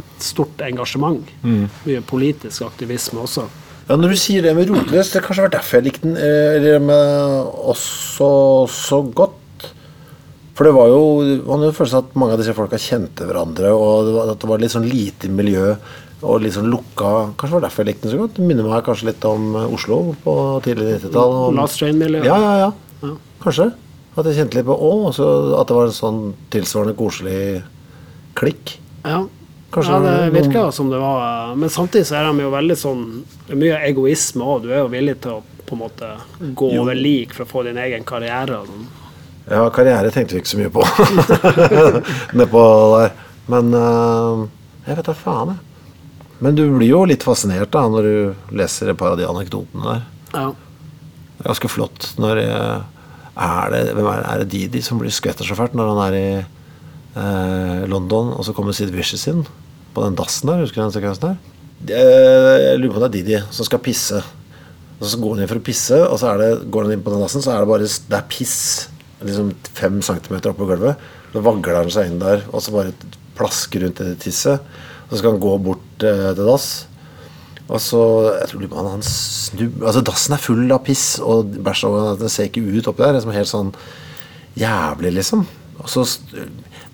et 0.00 0.16
stort 0.26 0.64
engasjement. 0.66 1.22
Mye 1.86 2.02
politisk 2.10 2.66
aktivisme 2.66 3.22
også. 3.22 3.46
Ja, 3.88 3.94
Når 3.96 4.10
du 4.10 4.18
sier 4.18 4.42
det 4.42 4.52
med 4.56 4.66
rotløs, 4.72 5.12
det 5.12 5.20
har 5.20 5.26
kanskje 5.28 5.44
vært 5.46 5.54
derfor 5.60 5.78
jeg 5.78 5.86
likte 5.86 6.02
den 6.08 6.16
eh, 6.18 6.56
eller 6.58 6.80
med 6.82 7.52
også 7.70 8.30
så 8.72 8.98
godt. 9.14 9.68
For 10.56 10.64
det 10.66 10.72
var 10.74 10.88
jo 10.88 11.00
Man 11.46 11.60
hadde 11.62 11.76
følelsen 11.76 12.00
at 12.00 12.16
mange 12.18 12.32
av 12.34 12.40
disse 12.40 12.54
folka 12.56 12.80
kjente 12.80 13.26
hverandre, 13.28 13.70
og 13.76 14.08
det 14.08 14.14
var, 14.16 14.32
at 14.32 14.40
det 14.42 14.50
var 14.50 14.62
litt 14.62 14.72
sånn 14.74 14.88
lite 14.88 15.30
miljø 15.30 15.76
og 16.26 16.40
litt 16.40 16.54
sånn 16.56 16.70
lukka 16.72 17.10
Kanskje 17.36 17.50
det 17.52 17.56
var 17.58 17.64
derfor 17.66 17.82
jeg 17.84 17.90
likte 17.90 18.06
den 18.08 18.14
så 18.14 18.20
godt. 18.22 18.34
Det 18.38 18.46
minner 18.48 18.64
meg 18.66 18.84
kanskje 18.86 19.10
litt 19.10 19.24
om 19.28 19.50
eh, 19.60 19.66
Oslo 19.76 19.98
på 20.24 20.34
tidlig 20.64 20.96
90-tall. 20.96 21.34
og- 21.44 21.54
Last 21.60 21.78
Train-miljøet. 21.78 22.24
Ja, 22.26 22.38
ja, 22.42 22.54
ja, 22.64 22.72
Ja. 23.04 23.14
Kanskje. 23.44 23.68
At 24.16 24.24
jeg 24.24 24.38
kjente 24.40 24.56
litt 24.56 24.64
på 24.66 24.74
Å, 24.80 25.12
så 25.12 25.26
at 25.60 25.68
det 25.68 25.76
var 25.76 25.90
en 25.90 25.92
sånn 26.00 26.20
tilsvarende 26.50 26.96
koselig 26.96 27.62
klikk. 28.34 28.78
Ja. 29.04 29.26
Kanskje 29.74 29.92
ja, 29.92 29.98
det 30.30 30.44
noen- 30.46 30.72
som 30.72 30.90
det 30.90 30.98
var 31.02 31.54
Men 31.58 31.68
samtidig 31.68 32.06
så 32.06 32.14
er 32.20 32.28
de 32.28 32.44
jo 32.44 32.50
veldig 32.52 32.76
sånn 32.78 33.00
Det 33.48 33.52
er 33.52 33.58
mye 33.60 33.80
egoisme 33.88 34.44
òg. 34.46 34.62
Du 34.62 34.70
er 34.70 34.78
jo 34.84 34.88
villig 34.92 35.16
til 35.20 35.32
å 35.32 35.42
på 35.66 35.74
en 35.74 35.80
måte 35.82 36.08
gå 36.54 36.68
Jo. 36.76 36.82
over 36.84 36.94
lik 36.94 37.32
for 37.34 37.44
å 37.44 37.48
få 37.50 37.64
din 37.66 37.76
egen 37.82 38.04
karriere. 38.06 38.60
sånn. 38.66 38.86
Ja, 39.50 39.64
karriere 39.70 40.12
tenkte 40.14 40.34
vi 40.36 40.40
ikke 40.40 40.52
så 40.52 40.58
mye 40.60 40.70
på 40.70 40.82
nedpå 42.38 42.62
der. 43.00 43.10
Men 43.50 43.74
uh, 43.74 44.46
jeg 44.86 44.96
vet 45.00 45.08
da 45.10 45.14
faen, 45.18 45.54
jeg. 45.56 45.58
Men 46.44 46.54
du 46.54 46.64
blir 46.76 46.90
jo 46.90 47.04
litt 47.08 47.24
fascinert 47.24 47.70
da 47.74 47.86
når 47.88 48.02
du 48.06 48.56
leser 48.60 48.90
et 48.92 48.98
par 49.00 49.14
av 49.14 49.18
de 49.18 49.26
anekdotene 49.26 49.82
der. 49.88 50.02
Ja. 50.34 50.46
Det 51.36 51.44
er 51.44 51.50
ganske 51.50 51.70
flott 51.72 52.10
når 52.20 52.40
eh, 52.42 52.82
er 53.36 53.70
det, 53.72 53.80
hvem 53.96 54.06
er, 54.10 54.20
det, 54.22 54.28
er 54.32 54.38
det 54.42 54.48
Didi 54.52 54.82
som 54.84 54.98
blir 55.00 55.12
skvetter 55.12 55.44
så 55.48 55.56
fælt 55.56 55.74
når 55.76 55.90
han 55.92 56.00
er 56.06 56.16
i 56.16 56.28
London, 57.88 58.32
og 58.36 58.44
så 58.44 58.52
kommer 58.56 58.76
Sid 58.76 58.90
Vicious 58.94 59.26
inn 59.30 59.44
på 59.96 60.04
den 60.04 60.16
dassen 60.18 60.50
der? 60.50 60.60
Husker 60.64 60.82
du 60.82 60.86
den 60.86 60.96
sekvensen 60.96 61.30
der? 61.30 61.38
Eh, 61.96 62.56
Jeg 62.72 62.80
lurer 62.80 62.92
på 62.92 63.00
om 63.00 63.04
det 63.06 63.08
er 63.08 63.16
Didi 63.16 63.38
som 63.54 63.68
skal 63.68 63.80
pisse. 63.84 64.20
Og 64.96 65.04
så 65.08 65.20
går 65.20 65.34
han 65.34 65.44
inn 65.44 65.50
for 65.50 65.60
å 65.60 65.64
pisse, 65.64 65.96
og 66.06 66.18
så 66.20 66.32
det, 66.40 66.50
går 66.72 66.86
han 66.86 66.96
inn 66.96 67.04
på 67.04 67.12
den 67.12 67.20
dassen, 67.24 67.44
så 67.44 67.52
er 67.52 67.64
det 67.64 67.68
bare 67.68 67.88
det 67.88 68.16
er 68.16 68.28
piss 68.32 68.56
liksom 69.24 69.50
fem 69.76 70.00
centimeter 70.04 70.52
oppå 70.52 70.68
gulvet. 70.68 71.00
Så 71.32 71.42
vagler 71.44 71.80
han 71.82 71.92
seg 71.92 72.10
inn 72.10 72.20
der, 72.20 72.44
og 72.52 72.62
så 72.64 72.72
bare 72.72 72.92
plasker 73.36 73.84
rundt 73.84 74.00
i 74.00 74.10
det 74.10 74.18
tisset. 74.24 74.60
Så 75.10 75.20
skal 75.20 75.34
han 75.34 75.42
gå 75.42 75.52
bort 75.62 76.04
eh, 76.04 76.30
til 76.36 76.48
dass. 76.48 76.68
Og 77.66 77.80
så, 77.82 78.00
jeg 78.38 78.48
tror 78.52 78.66
han, 78.78 78.88
han 78.94 79.04
snub, 79.04 79.80
altså 79.82 80.02
Dassen 80.06 80.36
er 80.36 80.42
full 80.42 80.68
av 80.72 80.84
piss 80.86 81.16
og 81.20 81.56
bæsj. 81.66 81.84
og 81.88 82.20
Det 82.20 82.30
ser 82.32 82.48
ikke 82.48 82.62
ut 82.62 82.88
oppi 82.92 83.02
der. 83.02 83.16
Det 83.16 83.20
er 83.20 83.26
som 83.26 83.34
helt 83.34 83.50
sånn 83.50 83.72
jævlig, 84.60 85.12
liksom. 85.18 85.42
Og 85.82 85.90
så, 85.92 86.04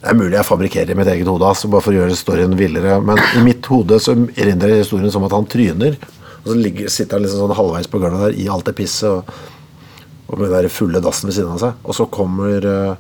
det 0.02 0.10
er 0.10 0.18
mulig 0.18 0.34
jeg 0.34 0.46
fabrikkerer 0.48 0.90
i 0.90 0.96
mitt 0.98 1.08
eget 1.12 1.28
hode, 1.30 1.46
altså, 1.46 1.68
bare 1.70 1.84
for 1.84 1.94
å 1.94 2.00
gjøre 2.00 2.16
storyen 2.18 2.56
villere. 2.58 2.96
Men 3.06 3.20
i 3.38 3.42
mitt 3.46 3.66
hode 3.70 4.00
så 4.02 4.16
erindrer 4.34 4.80
historien 4.80 5.12
som 5.14 5.22
at 5.28 5.34
han 5.36 5.46
tryner. 5.46 5.94
Og 6.42 6.48
så 6.50 6.56
ligger, 6.58 6.90
sitter 6.90 7.16
han 7.16 7.22
liksom 7.22 7.44
sånn 7.44 7.54
halvveis 7.54 7.86
på 7.90 8.00
gulvet 8.02 8.24
der 8.24 8.40
i 8.42 8.48
alt 8.50 8.66
det 8.66 8.74
pisset. 8.80 9.06
Og, 9.06 10.26
og 10.26 10.40
med 10.40 10.48
den 10.48 10.56
der 10.56 10.74
fulle 10.74 11.02
dassen 11.04 11.30
ved 11.30 11.36
siden 11.36 11.54
av 11.54 11.62
seg. 11.62 11.78
Og 11.86 11.94
så 11.94 12.08
kommer 12.18 12.66
uh, 12.66 12.96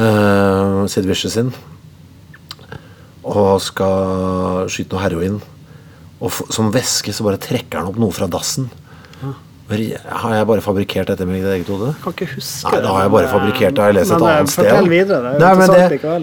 uh, 0.00 0.82
Sid 0.90 1.06
Vicious 1.06 1.38
inn 1.38 1.54
og 3.30 3.60
skal 3.62 4.66
skyte 4.72 4.96
noe 4.96 5.04
heroin. 5.04 5.38
Og 6.18 6.32
f 6.32 6.42
som 6.50 6.72
væske 6.74 7.14
så 7.14 7.22
bare 7.28 7.38
trekker 7.38 7.78
han 7.78 7.92
opp 7.92 8.00
noe 8.00 8.16
fra 8.16 8.26
dassen. 8.32 8.66
Har 9.70 10.32
jeg 10.34 10.46
bare 10.50 10.62
fabrikkert 10.64 11.10
dette 11.12 11.26
med 11.28 11.38
mitt 11.38 11.46
eget 11.46 11.68
hode? 11.70 11.92
Kan 12.02 12.14
ikke 12.16 12.26
huske 12.32 12.72
Nei, 12.72 12.80
da 12.82 12.94
har 12.96 13.04
jeg 13.06 13.12
bare 13.14 13.28
fabrikkert 13.30 13.76
det. 13.76 13.82
Har 13.84 13.92
jeg 13.92 13.98
lest 14.00 14.10
et 14.10 14.16
eh, 14.16 14.30
annet 14.30 14.52
sted. 14.52 14.66
Fortell 14.70 14.90
videre. 14.90 15.20
Det 15.20 15.28
er 15.30 15.36
jo 15.36 15.44
Nei, 15.44 15.52
men 15.60 15.74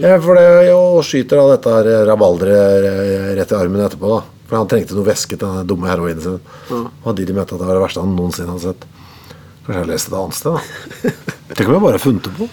det, 0.01 0.07
ja, 0.09 0.17
for 0.25 0.39
det 0.41 0.47
jo 0.67 0.81
skyter 1.07 1.41
av 1.43 1.51
dette 1.53 1.75
her 1.77 1.89
rabalderet 2.09 3.37
rett 3.39 3.53
i 3.55 3.59
armen 3.61 3.85
etterpå. 3.87 4.11
da 4.17 4.19
For 4.49 4.59
han 4.59 4.69
trengte 4.71 4.97
noe 4.97 5.07
væske 5.07 5.39
til 5.39 5.47
den 5.61 5.67
dumme 5.71 5.87
heroinen 5.91 6.23
sin. 6.23 6.39
Og 6.73 7.15
de 7.15 7.27
mente 7.31 7.55
at 7.55 7.61
det 7.61 7.69
var 7.69 7.79
det 7.79 7.85
verste 7.87 8.03
han 8.03 8.15
noensinne 8.19 8.51
hadde 8.55 8.73
sett. 8.73 8.87
Kanskje 9.63 9.75
jeg 9.77 9.83
har 9.83 9.91
lest 9.93 10.11
et 10.11 10.17
annet 10.19 10.37
sted, 10.41 10.53
da. 10.55 11.15
Tenk 11.55 11.67
om 11.69 11.75
jeg 11.77 11.85
bare 11.87 11.97
har 11.99 12.03
funnet 12.03 12.27
det 12.27 12.35
på. 12.37 12.49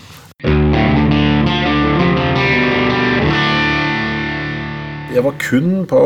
Jeg 5.15 5.23
var 5.23 5.37
kun 5.39 5.85
på 5.87 5.99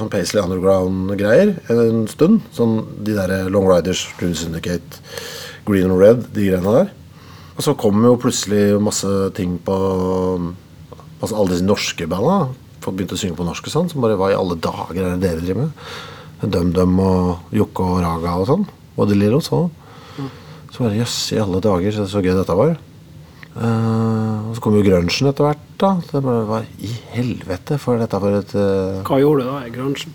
sånn 0.00 0.08
Paisley 0.10 0.42
Underground-greier 0.42 1.52
en 1.70 2.00
stund. 2.10 2.40
Sånn 2.50 2.80
de 3.06 3.14
der 3.14 3.46
Long 3.54 3.68
Riders, 3.70 4.08
Dream 4.18 4.32
Syndicate, 4.34 4.98
Green 5.68 5.86
and 5.86 6.00
Red, 6.00 6.24
de 6.34 6.48
greiene 6.48 6.72
der. 6.74 6.90
Og 7.54 7.62
så 7.62 7.76
kom 7.78 8.02
jo 8.02 8.16
plutselig 8.18 8.80
masse 8.82 9.06
ting 9.38 9.54
på 9.62 9.76
altså 11.22 11.36
Alle 11.36 11.52
disse 11.52 11.68
norske 11.68 12.08
banda. 12.10 12.48
Folk 12.82 12.98
begynte 12.98 13.14
å 13.14 13.22
synge 13.22 13.38
på 13.38 13.46
norsk 13.46 13.70
og 13.70 13.76
sånn. 13.76 13.92
Som 13.92 14.02
bare 14.02 14.18
Hva 14.18 14.32
i 14.32 14.38
alle 14.40 14.58
dager 14.58 14.98
er 14.98 15.14
det 15.14 15.22
dere 15.22 15.44
driver 15.44 15.68
med? 15.68 15.86
DumDum 16.42 16.98
og 17.06 17.54
Jokke 17.54 17.86
og 17.86 18.02
Raga 18.02 18.34
og 18.42 18.48
sånn. 18.50 18.66
Og 18.96 19.12
De 19.12 19.20
Lillos 19.20 19.52
òg. 19.54 19.70
Så 20.72 20.82
bare 20.82 20.98
jøss, 20.98 21.20
i 21.36 21.38
alle 21.38 21.62
dager, 21.62 21.94
så, 21.94 22.10
så 22.10 22.24
gøy 22.24 22.34
dette 22.34 22.58
var. 22.58 22.74
Og 23.52 24.31
så 24.54 24.62
kom 24.64 24.76
jo 24.78 24.84
grunchen 24.86 25.30
etter 25.30 25.48
hvert. 25.48 25.64
da 25.80 25.94
Det 26.04 26.22
bare 26.24 26.44
Hva 26.48 26.60
i 26.82 26.90
helvete 27.14 27.78
for 27.80 28.00
dette 28.00 28.20
for 28.22 28.38
et 28.38 28.52
uh, 28.58 29.00
Hva 29.06 29.18
gjorde 29.22 29.46
du 29.46 29.50
da 29.50 29.62
i 29.66 29.72
grunchen? 29.74 30.14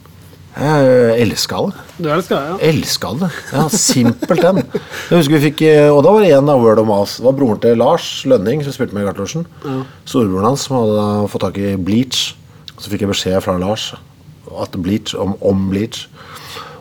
Jeg 0.58 1.18
elska 1.22 1.60
det. 1.68 1.84
Du 2.02 2.08
elska 2.10 2.38
det, 2.40 2.48
ja? 2.50 2.56
Elska 2.72 3.12
det. 3.20 3.28
Ja, 3.54 3.68
Simpelthen. 3.70 4.64
Jeg 4.66 5.20
husker 5.20 5.36
vi 5.36 5.42
fikk, 5.52 5.62
eh, 5.70 5.90
Og 5.94 6.02
da 6.02 6.14
var 6.16 6.24
det 6.24 6.32
igjen 6.32 6.50
av 6.50 6.64
Word 6.64 6.82
of 6.82 6.88
Mouth. 6.90 7.20
Det 7.20 7.28
var 7.28 7.36
broren 7.38 7.62
til 7.62 7.78
Lars 7.78 8.08
Lønning 8.26 8.64
som 8.66 8.74
spilte 8.74 8.98
med 8.98 9.06
i 9.06 9.10
Gartlosjen. 9.12 9.46
Ja. 9.62 9.84
Storebroren 10.10 10.50
hans 10.50 10.66
som 10.66 10.80
hadde 10.80 11.30
fått 11.30 11.46
tak 11.46 11.62
i 11.62 11.76
Bleach. 11.78 12.32
Så 12.78 12.90
fikk 12.90 13.06
jeg 13.06 13.12
beskjed 13.14 13.38
fra 13.46 13.60
Lars 13.62 13.92
at 14.58 14.74
Bleach, 14.82 15.14
om, 15.14 15.36
om 15.46 15.68
Bleach. 15.70 16.08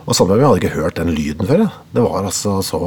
Og 0.07 0.15
sammen 0.15 0.37
med 0.37 0.41
meg 0.41 0.47
hadde 0.47 0.57
jeg 0.61 0.71
ikke 0.71 0.81
hørt 0.81 0.97
den 0.97 1.13
lyden 1.13 1.49
før. 1.49 1.63
jeg. 1.67 1.71
Det 1.93 2.03
var 2.07 2.25
altså 2.31 2.57
så 2.65 2.81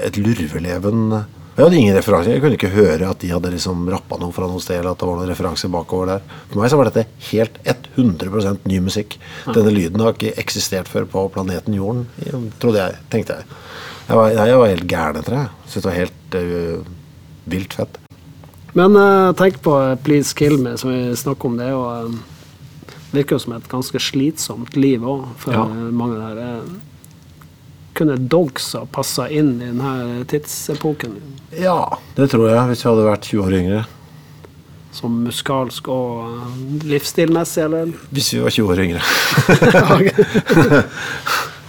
et 0.00 0.16
lurveleven 0.16 1.24
Jeg 1.52 1.66
hadde 1.66 1.76
ingen 1.76 1.96
referanse. 1.98 2.32
Jeg 2.32 2.40
kunne 2.40 2.56
ikke 2.56 2.70
høre 2.72 3.10
at 3.12 3.20
de 3.20 3.28
hadde 3.28 3.50
liksom 3.52 3.84
rappa 3.92 4.16
noe 4.20 4.32
fra 4.32 4.46
noe 4.48 4.62
sted. 4.64 4.78
Eller 4.80 4.94
at 4.94 5.02
det 5.02 5.08
var 5.08 5.18
noen 5.20 5.28
referanser 5.28 5.72
bakover 5.72 6.14
der. 6.14 6.22
For 6.48 6.62
meg 6.62 6.72
så 6.72 6.78
var 6.80 6.88
dette 6.88 7.04
helt 7.28 7.58
100% 7.68 8.64
ny 8.70 8.78
musikk. 8.86 9.18
Denne 9.52 9.74
lyden 9.74 10.00
har 10.00 10.16
ikke 10.16 10.32
eksistert 10.40 10.88
før 10.88 11.04
på 11.12 11.26
planeten 11.34 11.76
Jorden, 11.76 12.06
trodde 12.62 12.80
jeg. 12.80 13.02
Tenkte 13.12 13.36
jeg. 13.40 13.60
Jeg 14.08 14.18
var, 14.18 14.32
jeg 14.32 14.60
var 14.62 14.72
helt 14.72 14.88
gæren 14.90 15.20
etter 15.20 15.36
det. 15.36 15.44
Syntes 15.66 15.82
det 15.82 15.90
var 15.90 16.00
helt 16.00 16.38
uh, 16.40 16.94
vilt 17.52 17.76
fett. 17.76 18.00
Men 18.72 18.96
uh, 18.96 19.32
tenk 19.36 19.60
på 19.60 19.74
eh, 19.76 19.98
Please 20.00 20.32
Kill 20.36 20.56
Me, 20.62 20.78
som 20.80 20.88
vi 20.88 21.12
snakker 21.20 21.50
om. 21.50 21.58
Det 21.60 21.68
og 21.68 21.82
jo 21.82 22.14
eh, 22.14 22.30
virker 23.12 23.36
jo 23.36 23.42
som 23.44 23.52
et 23.58 23.68
ganske 23.68 24.00
slitsomt 24.00 24.76
liv 24.80 25.04
òg 25.04 25.26
for 25.42 25.52
Ja. 25.52 25.66
mange 25.92 26.16
der. 26.16 26.40
Eh, 26.40 26.91
Kunne 27.94 28.16
Dogs 28.16 28.70
ha 28.78 28.84
passa 28.88 29.26
inn 29.28 29.54
i 29.60 29.66
denne 29.68 30.24
tidsepoken? 30.30 31.18
Ja, 31.58 31.98
det 32.16 32.30
tror 32.32 32.48
jeg, 32.48 32.62
hvis 32.70 32.84
vi 32.84 32.88
hadde 32.88 33.04
vært 33.10 33.28
20 33.28 33.42
år 33.44 33.56
yngre. 33.58 33.82
Som 34.92 35.22
musikalsk 35.26 35.88
og 35.92 36.26
eh, 36.28 36.56
livsstilmessig, 36.88 37.64
eller? 37.66 37.92
Hvis 38.12 38.32
vi 38.34 38.42
var 38.44 38.56
20 38.56 38.72
år 38.74 38.84
yngre. 38.86 39.02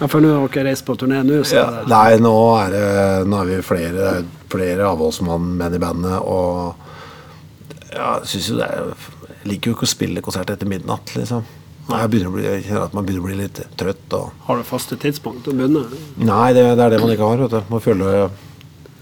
Ja, 0.03 0.08
for 0.10 0.20
nå 0.20 0.32
har 0.34 0.50
dere 0.51 0.72
reist 0.72 0.84
på 0.88 0.96
turné 1.00 1.20
nå, 1.24 1.44
så 1.48 1.56
Ja, 1.62 1.65
nei, 1.88 2.18
nå 2.20 2.34
er, 2.58 2.74
det, 2.74 2.88
nå 3.30 3.38
er 3.39 3.46
vi 3.51 3.60
flere, 3.63 4.13
flere 4.51 4.88
avholdsmann 4.89 5.53
menn 5.60 5.77
i 5.77 5.80
bandet, 5.80 6.18
og 6.18 6.74
ja, 7.94 8.18
synes 8.27 8.50
jo 8.50 8.58
det 8.58 8.68
er 8.68 8.89
Jeg 8.89 9.51
liker 9.51 9.72
jo 9.72 9.75
ikke 9.77 9.88
å 9.88 9.92
spille 9.94 10.24
konsert 10.25 10.50
etter 10.51 10.68
midnatt, 10.68 11.13
liksom. 11.15 11.46
Jeg, 11.84 12.10
bli, 12.13 12.44
jeg 12.46 12.63
kjenner 12.63 12.86
at 12.86 12.96
man 12.96 13.06
begynner 13.06 13.24
å 13.24 13.28
bli 13.28 13.38
litt 13.42 13.60
trøtt. 13.80 14.06
Og, 14.16 14.32
Har 14.48 14.60
du 14.60 14.63
faste 14.68 14.98
tidspunkt 15.00 15.50
å 15.52 15.56
begynne? 15.56 15.84
nei, 16.16 16.54
det, 16.56 16.63
det 16.80 16.86
er 16.86 16.96
det 16.96 17.02
man 17.04 17.12
ikke 17.12 17.28
har. 17.28 17.44
vet 17.44 17.54
du. 17.58 17.70
Man 17.74 17.84
følger 17.84 18.32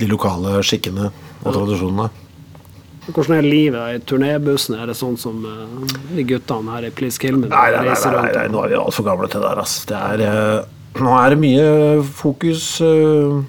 de 0.02 0.10
lokale 0.10 0.58
skikkene 0.66 1.12
og 1.12 1.48
tradisjonene. 1.54 2.10
Hvordan 3.12 3.40
er 3.40 3.46
livet 3.46 3.96
i 3.96 4.04
turnébussen? 4.08 4.78
Er 4.78 4.90
det 4.90 4.98
sånn 4.98 5.18
som 5.20 5.42
uh, 5.46 5.96
de 6.14 6.26
guttene 6.26 6.76
her 6.76 6.90
i 6.90 6.92
Please 6.94 7.22
Kill 7.22 7.38
Me 7.38 7.50
Nei, 7.50 7.70
nei, 7.74 7.88
nei, 7.90 7.96
nei, 7.98 8.28
nei, 8.38 8.46
nå 8.54 8.62
er 8.62 8.74
vi 8.74 8.78
altfor 8.78 9.08
gamle 9.08 9.30
til 9.30 9.42
det 9.42 9.50
der. 9.50 9.62
ass. 9.62 9.80
Det 9.90 9.98
er, 9.98 10.22
uh, 10.22 11.02
nå 11.02 11.18
er 11.18 11.34
det 11.34 11.42
mye 11.42 11.66
fokus 12.22 12.76
uh, 12.86 13.42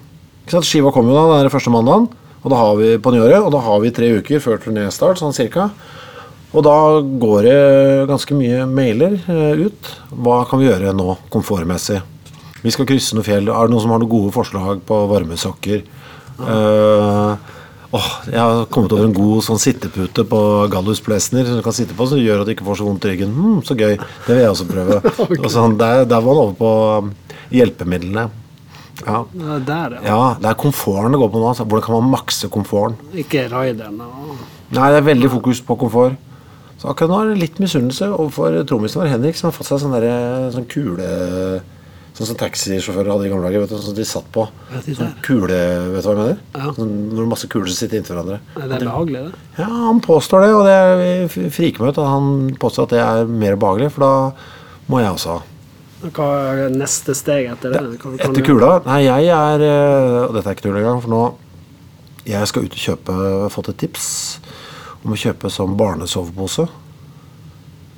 ikke 0.43 0.57
sant? 0.57 0.67
Skiva 0.67 0.93
kommer 0.93 1.13
jo 1.13 1.21
da, 1.21 1.39
det 1.39 1.49
er 1.49 1.53
første 1.53 1.73
mandagen 1.73 2.09
og 2.43 2.51
da 2.51 2.59
har 2.59 2.75
vi 2.75 2.89
på 2.99 3.11
nyåret, 3.15 3.39
og 3.39 3.51
da 3.55 3.61
har 3.63 3.79
vi 3.79 3.91
tre 3.95 4.09
uker 4.19 4.41
før 4.43 4.59
turnéstart, 4.59 5.19
sånn 5.21 5.35
cirka. 5.35 5.69
Og 6.53 6.61
da 6.65 6.75
går 7.01 7.47
det 7.47 7.59
ganske 8.11 8.35
mye 8.37 8.65
mailer 8.69 9.15
eh, 9.25 9.63
ut. 9.65 9.89
Hva 10.13 10.43
kan 10.49 10.61
vi 10.61 10.67
gjøre 10.69 10.93
nå, 10.95 11.15
komfortmessig? 11.33 11.97
Vi 12.63 12.71
skal 12.71 12.87
krysse 12.87 13.17
noen 13.17 13.25
fjell. 13.25 13.49
Er 13.49 13.65
det 13.67 13.73
noen 13.73 13.83
som 13.83 13.91
har 13.91 13.99
noen 14.03 14.11
gode 14.11 14.33
forslag 14.35 14.83
på 14.87 14.99
varmesokker? 15.09 15.81
Uh, 16.39 17.33
oh, 17.93 18.11
jeg 18.29 18.39
har 18.39 18.63
kommet 18.73 18.93
over 18.95 19.05
en 19.09 19.15
god 19.17 19.43
sånn 19.45 19.59
sittepute 19.61 20.23
på 20.29 20.39
Gallus 20.71 21.01
Plesner 21.03 21.45
som 21.49 21.59
du 21.59 21.65
kan 21.65 21.75
sitte 21.75 21.97
på, 21.97 22.07
som 22.09 22.21
gjør 22.21 22.41
at 22.43 22.47
du 22.49 22.53
ikke 22.55 22.65
får 22.69 22.79
så 22.79 22.87
vondt 22.87 23.09
i 23.09 23.11
ryggen. 23.15 23.33
Hm, 23.35 23.59
så 23.67 23.75
gøy. 23.77 23.97
Det 23.97 24.31
vil 24.31 24.43
jeg 24.45 24.53
også 24.53 24.69
prøve. 24.69 25.01
Og 25.41 25.49
sånn, 25.51 25.75
der, 25.81 26.05
der 26.07 26.23
var 26.23 26.29
man 26.37 26.43
over 26.45 26.55
på 26.61 26.71
um, 27.03 27.11
hjelpemidlene. 27.53 28.27
Ja. 29.03 29.23
Ja, 29.35 29.57
Der, 29.67 29.97
ja. 29.97 30.03
ja, 30.05 30.19
det 30.39 30.51
er 30.53 30.59
komforten 30.61 31.17
det 31.17 31.19
går 31.19 31.31
på 31.33 31.41
nå. 31.41 31.49
Altså. 31.49 31.65
Hvordan 31.65 31.87
kan 31.89 31.97
man 31.97 32.11
makse 32.13 32.49
komforten? 32.53 32.99
Ikke 33.25 33.47
raideren. 33.51 33.97
og- 34.05 34.37
Nei, 34.73 34.87
det 34.93 35.01
er 35.01 35.09
veldig 35.09 35.29
fokus 35.33 35.59
på 35.65 35.75
komfort. 35.81 36.15
Så 36.81 36.89
akkurat 36.91 37.11
nå 37.13 37.19
er 37.21 37.29
det 37.31 37.39
litt 37.43 37.61
misunnelse 37.63 38.09
overfor 38.11 38.57
trommisen 38.67 38.99
vår, 39.01 39.11
Henrik, 39.13 39.37
som 39.39 39.49
har 39.49 39.55
fått 39.55 39.69
seg 39.69 39.79
sånn 39.83 39.95
derre 39.95 40.51
sånn 40.55 40.67
kule 40.71 41.61
Sånn 42.13 42.27
som 42.29 42.37
taxisjåfører 42.37 43.09
hadde 43.09 43.25
i 43.25 43.29
gamle 43.31 43.47
dager. 43.47 43.63
vet 43.63 43.71
du, 43.73 43.77
Sånn 43.81 43.95
de 43.97 44.03
satt 44.05 44.27
på. 44.35 44.43
Sånn 44.85 45.15
kule, 45.25 45.55
vet 45.95 46.03
du 46.05 46.09
hva 46.09 46.13
jeg 46.13 46.19
mener? 46.19 46.41
Ja. 46.53 46.73
Sånn, 46.77 46.91
når 47.09 47.29
masse 47.31 47.47
kuler 47.49 47.71
som 47.71 47.79
sitter 47.79 47.97
inntil 47.97 48.13
hverandre. 48.19 48.37
Er 48.53 48.67
det 48.69 48.77
behagelig, 48.83 49.23
det? 49.31 49.39
Ja, 49.57 49.65
han 49.87 50.01
påstår 50.05 50.45
det, 50.45 50.51
og 50.53 50.67
det 50.69 51.47
friker 51.55 51.81
meg 51.81 51.95
ut. 51.95 51.97
at 52.03 52.11
Han 52.11 52.27
påstår 52.61 52.85
at 52.85 52.93
det 52.93 53.01
er 53.01 53.33
mer 53.41 53.57
behagelig, 53.57 53.89
for 53.95 54.05
da 54.05 54.11
må 54.93 55.01
jeg 55.01 55.09
også 55.15 55.33
ha. 55.39 55.39
Hva 56.03 56.29
er 56.51 56.77
neste 56.77 57.15
steg 57.17 57.49
etter 57.55 57.73
det? 57.73 57.81
Hva 58.03 58.13
Etter 58.19 58.45
kula? 58.45 58.71
Nei, 58.85 58.99
jeg 59.07 59.29
er 59.33 59.61
eh, 59.63 60.17
Og 60.27 60.33
dette 60.35 60.51
er 60.51 60.57
ikke 60.57 60.65
tull 60.67 60.77
engang, 60.81 60.99
for 60.99 61.13
nå 61.13 61.21
Jeg 62.27 62.49
skal 62.51 62.67
ut 62.67 62.75
og 62.75 62.81
kjøpe 62.85 63.15
fått 63.55 63.69
et 63.71 63.79
tips 63.85 64.07
om 65.03 65.13
å 65.13 65.19
kjøpe 65.19 65.51
sånn 65.51 65.75
barnesovepose. 65.79 66.67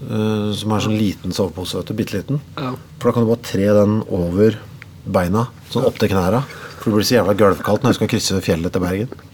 Uh, 0.05 0.51
som 0.53 0.73
er 0.75 0.83
sånn 0.83 0.97
liten 0.99 1.33
sovepose, 1.33 1.79
vet 1.79 1.91
du. 1.91 1.97
Bitte 1.97 2.17
liten. 2.17 2.41
Ja. 2.57 2.73
For 2.99 3.09
da 3.09 3.15
kan 3.15 3.25
du 3.25 3.31
bare 3.31 3.45
tre 3.45 3.69
den 3.77 4.01
over 4.13 4.59
beina, 5.05 5.47
sånn 5.71 5.87
opp 5.87 6.01
til 6.01 6.11
knæra. 6.11 6.43
For 6.81 6.91
det 6.91 6.99
blir 6.99 7.07
så 7.07 7.19
jævla 7.19 7.37
gulvkaldt 7.39 7.85
når 7.85 7.93
jeg 7.93 7.99
skal 8.01 8.11
krysse 8.11 8.41
fjellet 8.45 8.75
til 8.75 8.83
Bergen. 8.83 9.31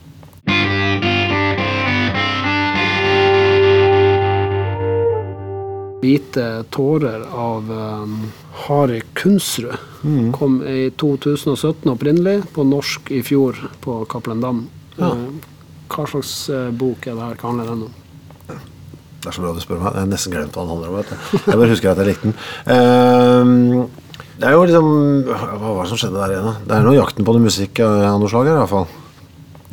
Hvite 6.01 6.45
tårer 6.73 7.27
av 7.29 7.67
um, 7.69 8.15
Hari 8.65 9.01
Kunsrud. 9.13 9.75
Mm. 10.01 10.31
Kom 10.33 10.61
i 10.65 10.89
2017 10.97 11.91
opprinnelig, 11.91 12.39
på 12.55 12.65
norsk 12.65 13.11
i 13.13 13.21
fjor 13.25 13.59
på 13.83 13.99
Cappelen 14.09 14.41
Dam. 14.41 14.63
Ja. 14.95 15.11
Eh, 15.11 15.27
Hva 15.91 16.05
slags 16.07 16.33
eh, 16.50 16.69
bok 16.71 17.07
er 17.07 17.17
det 17.17 17.25
her? 17.25 17.36
Hva 17.41 17.50
handler 17.51 17.71
den 17.71 17.83
om? 17.88 17.98
Det 19.21 19.29
er 19.29 19.36
så 19.36 19.41
bra 19.43 19.51
du 19.53 19.60
spør 19.62 19.77
meg. 19.83 19.91
Jeg 19.93 20.01
har 20.01 20.07
nesten 20.10 20.33
glemt 20.33 20.55
hva 20.57 20.63
den 20.63 20.71
handler 20.71 20.88
om. 20.89 20.95
Vet. 20.98 21.12
Jeg 21.45 21.57
bare 21.60 21.69
husker 21.69 21.91
at 21.91 22.00
jeg 22.01 22.07
likte 22.07 22.29
den. 22.31 22.38
Um, 22.65 23.89
det 24.41 24.48
er 24.50 24.55
jo 24.55 24.63
liksom 24.65 24.88
Hva 25.29 25.60
var 25.75 25.83
det 25.83 25.89
som 25.91 26.00
skjedde 26.01 26.17
der 26.24 26.31
igjen? 26.33 26.48
da? 26.48 26.53
Det 26.65 26.77
er 26.79 26.88
noe 26.88 26.95
jakten 26.98 27.27
på 27.27 27.36
noe 27.36 27.43
musikk 27.45 27.81
av 27.86 28.15
noe 28.24 28.31
slag 28.31 28.50
her, 28.50 28.55
i 28.57 28.63
hvert 28.63 28.71
fall. 28.71 28.88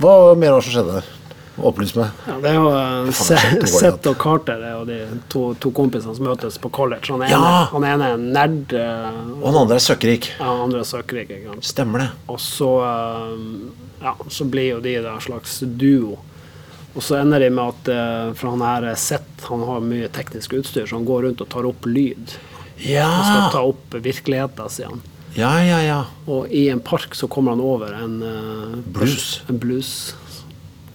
Hva 0.03 0.13
mer 0.37 0.53
var 0.53 0.61
det 0.61 0.67
som 0.69 0.77
skjedde 0.77 0.99
der? 0.99 1.09
Opplys 1.59 1.95
meg. 1.99 2.13
Ja, 2.29 2.35
det 2.45 2.51
er 2.53 2.59
jo 2.61 2.67
uh, 2.71 3.09
Sett 3.19 3.57
hvor 3.65 3.73
Seth 3.73 4.11
og 4.13 4.19
Carter 4.23 4.61
er 4.63 4.77
jo 4.77 4.85
de 4.87 4.99
to, 5.33 5.41
to 5.59 5.73
kompisene 5.75 6.13
som 6.15 6.29
møtes 6.29 6.61
på 6.63 6.69
college. 6.71 7.09
Han 7.11 7.25
ene, 7.25 7.33
Ja! 7.33 7.65
han 7.73 7.89
ene 7.89 8.13
er 8.13 8.21
nerd, 8.23 8.77
Uh, 8.77 9.33
Og 9.41 9.49
han 9.49 9.63
andre 9.65 9.81
er 9.81 9.83
søkkrik. 9.89 10.29
ja, 10.37 10.45
han 10.45 10.67
andre 10.69 10.85
er 10.85 10.91
søkkrik. 10.93 11.33
Stemmer 11.67 12.05
det. 12.05 12.11
Og 12.31 12.39
så, 12.45 12.69
eh, 12.85 13.88
ja, 14.03 14.17
så 14.29 14.45
blir 14.45 14.75
jo 14.75 14.81
de 14.85 14.97
en 15.01 15.21
slags 15.21 15.61
duo. 15.61 16.19
Og 16.95 17.05
så 17.05 17.21
ender 17.21 17.45
de 17.45 17.51
med 17.55 17.75
at 17.77 17.89
eh, 17.93 18.31
For 18.35 18.51
han 18.55 18.65
her 18.65 18.89
Seth 18.99 19.51
han 19.51 19.63
har 19.63 19.85
mye 19.85 20.09
teknisk 20.11 20.57
utstyr, 20.59 20.87
så 20.87 20.99
han 20.99 21.07
går 21.07 21.29
rundt 21.29 21.45
og 21.45 21.51
tar 21.53 21.69
opp 21.69 21.87
lyd. 21.87 22.35
Han 22.79 23.23
skal 23.27 23.53
ta 23.53 23.63
opp 23.67 23.95
virkeligheten 24.03 24.71
sin. 24.71 25.01
Ja, 25.39 25.53
ja, 25.63 25.79
ja. 25.83 25.99
Og 26.27 26.51
i 26.51 26.69
en 26.69 26.81
park 26.81 27.15
så 27.15 27.29
kommer 27.31 27.55
han 27.55 27.63
over 27.63 27.93
en 27.95 28.23
uh, 28.23 28.79
Blues. 28.95 29.43
En 29.49 29.59
blues. 29.59 29.93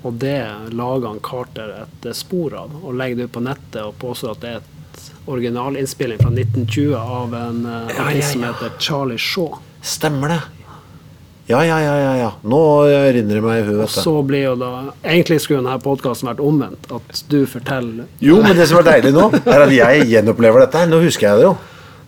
Og 0.03 0.13
det 0.19 0.41
lager 0.75 1.07
han 1.07 1.21
Carter 1.23 1.71
et 1.85 2.05
eh, 2.05 2.15
spor 2.17 2.55
av, 2.59 2.73
og 2.83 2.97
legger 2.99 3.21
det 3.21 3.29
ut 3.29 3.35
på 3.37 3.43
nettet 3.45 3.79
og 3.85 3.95
påstår 4.01 4.33
at 4.33 4.41
det 4.43 4.49
er 4.51 4.59
et 4.59 5.05
originalinnspilling 5.31 6.19
fra 6.19 6.33
1920 6.33 6.97
av 6.99 7.37
en 7.39 7.61
uh, 7.63 7.77
Ja, 7.87 8.09
ja, 8.09 8.17
ja, 8.19 8.25
som 8.27 8.43
heter 8.43 8.75
Charlie 8.79 9.21
Shaw. 9.21 9.61
Stemmer 9.79 10.35
det. 10.35 10.41
Ja, 11.53 11.59
ja, 11.67 11.77
ja, 11.85 11.93
ja. 12.01 12.13
ja. 12.17 12.29
Nå 12.49 12.59
rinner 13.13 13.35
det 13.39 13.43
meg 13.45 13.59
i 13.61 13.65
huet. 13.67 13.75
Og 13.75 13.81
vet 13.85 13.93
du. 13.93 13.99
så 14.01 14.13
blir 14.25 14.43
jo 14.47 14.53
da 14.59 14.71
Egentlig 15.03 15.37
skulle 15.43 15.61
denne 15.61 15.77
podkasten 15.83 16.29
vært 16.31 16.41
omvendt. 16.43 16.89
At 16.97 17.21
du 17.29 17.39
forteller 17.49 18.05
Jo, 18.23 18.39
men 18.43 18.57
det 18.57 18.65
som 18.71 18.79
er 18.81 18.87
deilig 18.89 19.11
nå, 19.15 19.27
er 19.43 19.59
at 19.67 19.73
jeg 19.75 20.09
gjenopplever 20.15 20.59
dette. 20.65 20.79
Nå 20.89 20.97
husker 21.05 21.25
jeg 21.29 21.35
det 21.43 21.47
jo. 21.51 21.55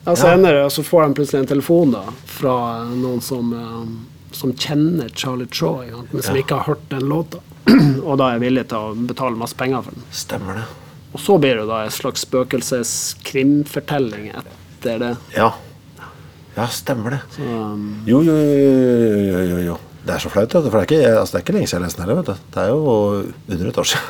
Ja, 0.05 0.13
senere 0.19 0.67
så 0.69 0.83
får 0.85 0.99
de 1.07 1.15
plutselig 1.17 1.39
en 1.43 1.47
telefon 1.55 1.87
da 1.95 2.03
fra 2.29 2.55
noen 2.91 3.21
som, 3.25 3.45
eh, 3.57 3.85
som 4.37 4.51
kjenner 4.53 5.07
Charlie 5.17 5.49
Chaw, 5.49 5.79
men 6.11 6.21
som 6.21 6.35
Ja. 6.35 6.41
ikke 6.43 6.59
har 6.59 6.67
hørt 6.75 6.85
den 6.91 7.05
låta. 7.09 7.39
og 8.05 8.19
da 8.21 8.25
er 8.35 8.39
villig 8.43 8.67
til 8.69 8.77
å 8.77 8.93
betale 9.09 9.33
masse 9.39 9.57
penger 9.57 9.81
for 9.87 9.91
den. 9.97 10.05
Stemmer 10.13 10.53
det. 10.61 10.67
Og 11.15 11.19
så 11.23 11.37
blir 11.41 11.55
det 11.61 11.65
da 11.69 11.77
en 11.87 11.93
slags 11.95 12.25
spøkelseskrimfortelling 12.27 14.25
etter 14.35 14.99
det. 14.99 15.15
Ja. 15.35 15.53
Ja, 16.55 16.65
stemmer 16.71 17.17
det. 17.17 17.21
Så, 17.35 17.43
um, 17.43 17.89
Jo, 18.07 18.21
jo, 18.24 18.35
jo, 18.35 19.43
jo, 19.51 19.59
jo. 19.71 19.75
Det 20.05 20.13
er 20.13 20.21
så 20.21 20.29
flaut, 20.29 20.51
for 20.53 20.62
det 20.69 20.77
er, 20.77 20.85
ikke, 20.85 21.13
altså, 21.17 21.33
det 21.33 21.39
er 21.39 21.43
ikke 21.47 21.53
lenge 21.55 21.67
siden 21.71 21.81
jeg 21.81 21.88
leste 21.89 22.01
den 22.03 22.09
heller. 22.12 22.35
Det 22.53 22.62
er 22.62 22.67
jo 22.69 22.81
under 23.50 23.69
et 23.71 23.79
år 23.81 23.88
siden. 23.89 24.03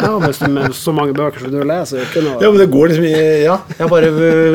Ja, 0.00 0.10
men 0.22 0.54
med 0.54 0.76
så 0.78 0.92
mange 0.94 1.16
bøker 1.18 1.42
som 1.42 1.50
du 1.50 1.58
leser, 1.66 1.98
er 1.98 2.06
ikke 2.06 2.22
noe 2.24 2.38
ja, 2.40 2.50
men 2.52 2.60
det 2.62 2.68
går 2.72 2.92
liksom 2.92 3.06
i 3.08 3.16
Ja, 3.42 3.56
jeg 3.80 3.90
bare, 3.90 4.12